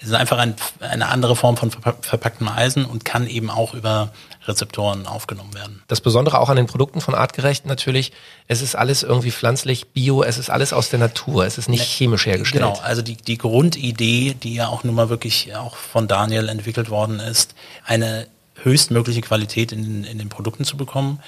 [0.00, 4.12] Es ist einfach ein, eine andere Form von verpacktem Eisen und kann eben auch über
[4.46, 5.82] Rezeptoren aufgenommen werden.
[5.88, 8.12] Das Besondere auch an den Produkten von Artgerecht natürlich,
[8.46, 11.80] es ist alles irgendwie pflanzlich, bio, es ist alles aus der Natur, es ist nicht
[11.80, 12.62] ne, chemisch hergestellt.
[12.62, 16.90] Genau, also die, die Grundidee, die ja auch nun mal wirklich auch von Daniel entwickelt
[16.90, 18.26] worden ist, eine
[18.62, 21.20] höchstmögliche Qualität in, in den Produkten zu bekommen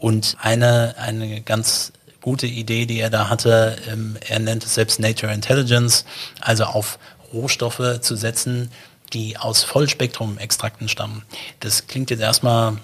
[0.00, 3.76] und eine, eine ganz gute Idee, die er da hatte.
[3.90, 6.04] Ähm, er nennt es selbst Nature Intelligence,
[6.40, 6.98] also auf
[7.32, 8.70] Rohstoffe zu setzen,
[9.12, 11.22] die aus Vollspektrum-Extrakten stammen.
[11.58, 12.76] Das klingt jetzt erstmal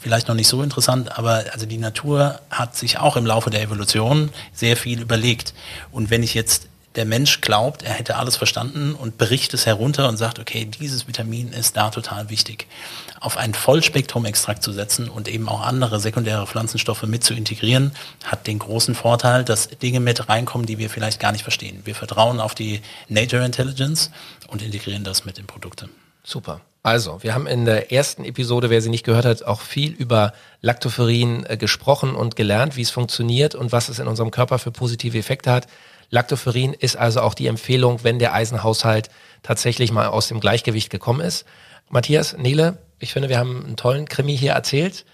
[0.00, 3.62] vielleicht noch nicht so interessant, aber also die Natur hat sich auch im Laufe der
[3.62, 5.54] Evolution sehr viel überlegt.
[5.92, 6.66] Und wenn ich jetzt
[6.98, 11.06] der Mensch glaubt, er hätte alles verstanden und bricht es herunter und sagt, okay, dieses
[11.06, 12.66] Vitamin ist da total wichtig.
[13.20, 17.92] Auf ein Vollspektrum-Extrakt zu setzen und eben auch andere sekundäre Pflanzenstoffe mit zu integrieren,
[18.24, 21.82] hat den großen Vorteil, dass Dinge mit reinkommen, die wir vielleicht gar nicht verstehen.
[21.84, 24.10] Wir vertrauen auf die Nature Intelligence
[24.48, 25.90] und integrieren das mit den Produkten.
[26.24, 26.60] Super.
[26.82, 30.32] Also, wir haben in der ersten Episode, wer sie nicht gehört hat, auch viel über
[30.62, 34.72] Lactoferrin äh, gesprochen und gelernt, wie es funktioniert und was es in unserem Körper für
[34.72, 35.68] positive Effekte hat.
[36.10, 39.10] Lactoferrin ist also auch die Empfehlung, wenn der Eisenhaushalt
[39.42, 41.44] tatsächlich mal aus dem Gleichgewicht gekommen ist.
[41.90, 45.04] Matthias, Nele, ich finde, wir haben einen tollen Krimi hier erzählt.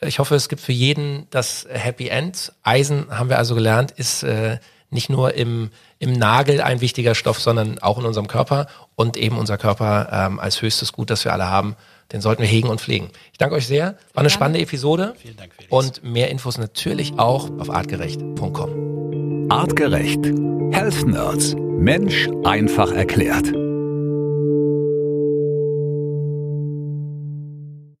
[0.00, 2.52] Ich hoffe, es gibt für jeden das Happy End.
[2.62, 4.58] Eisen, haben wir also gelernt, ist äh,
[4.90, 9.36] nicht nur im, im Nagel ein wichtiger Stoff, sondern auch in unserem Körper und eben
[9.36, 11.76] unser Körper ähm, als höchstes Gut, das wir alle haben,
[12.12, 13.10] den sollten wir hegen und pflegen.
[13.32, 13.96] Ich danke euch sehr.
[14.14, 15.14] War eine spannende Episode.
[15.20, 15.72] Vielen Dank, Felix.
[15.72, 19.07] Und mehr Infos natürlich auch auf artgerecht.com.
[19.50, 20.26] Artgerecht.
[20.72, 21.56] Health Nerds.
[21.56, 23.50] Mensch einfach erklärt.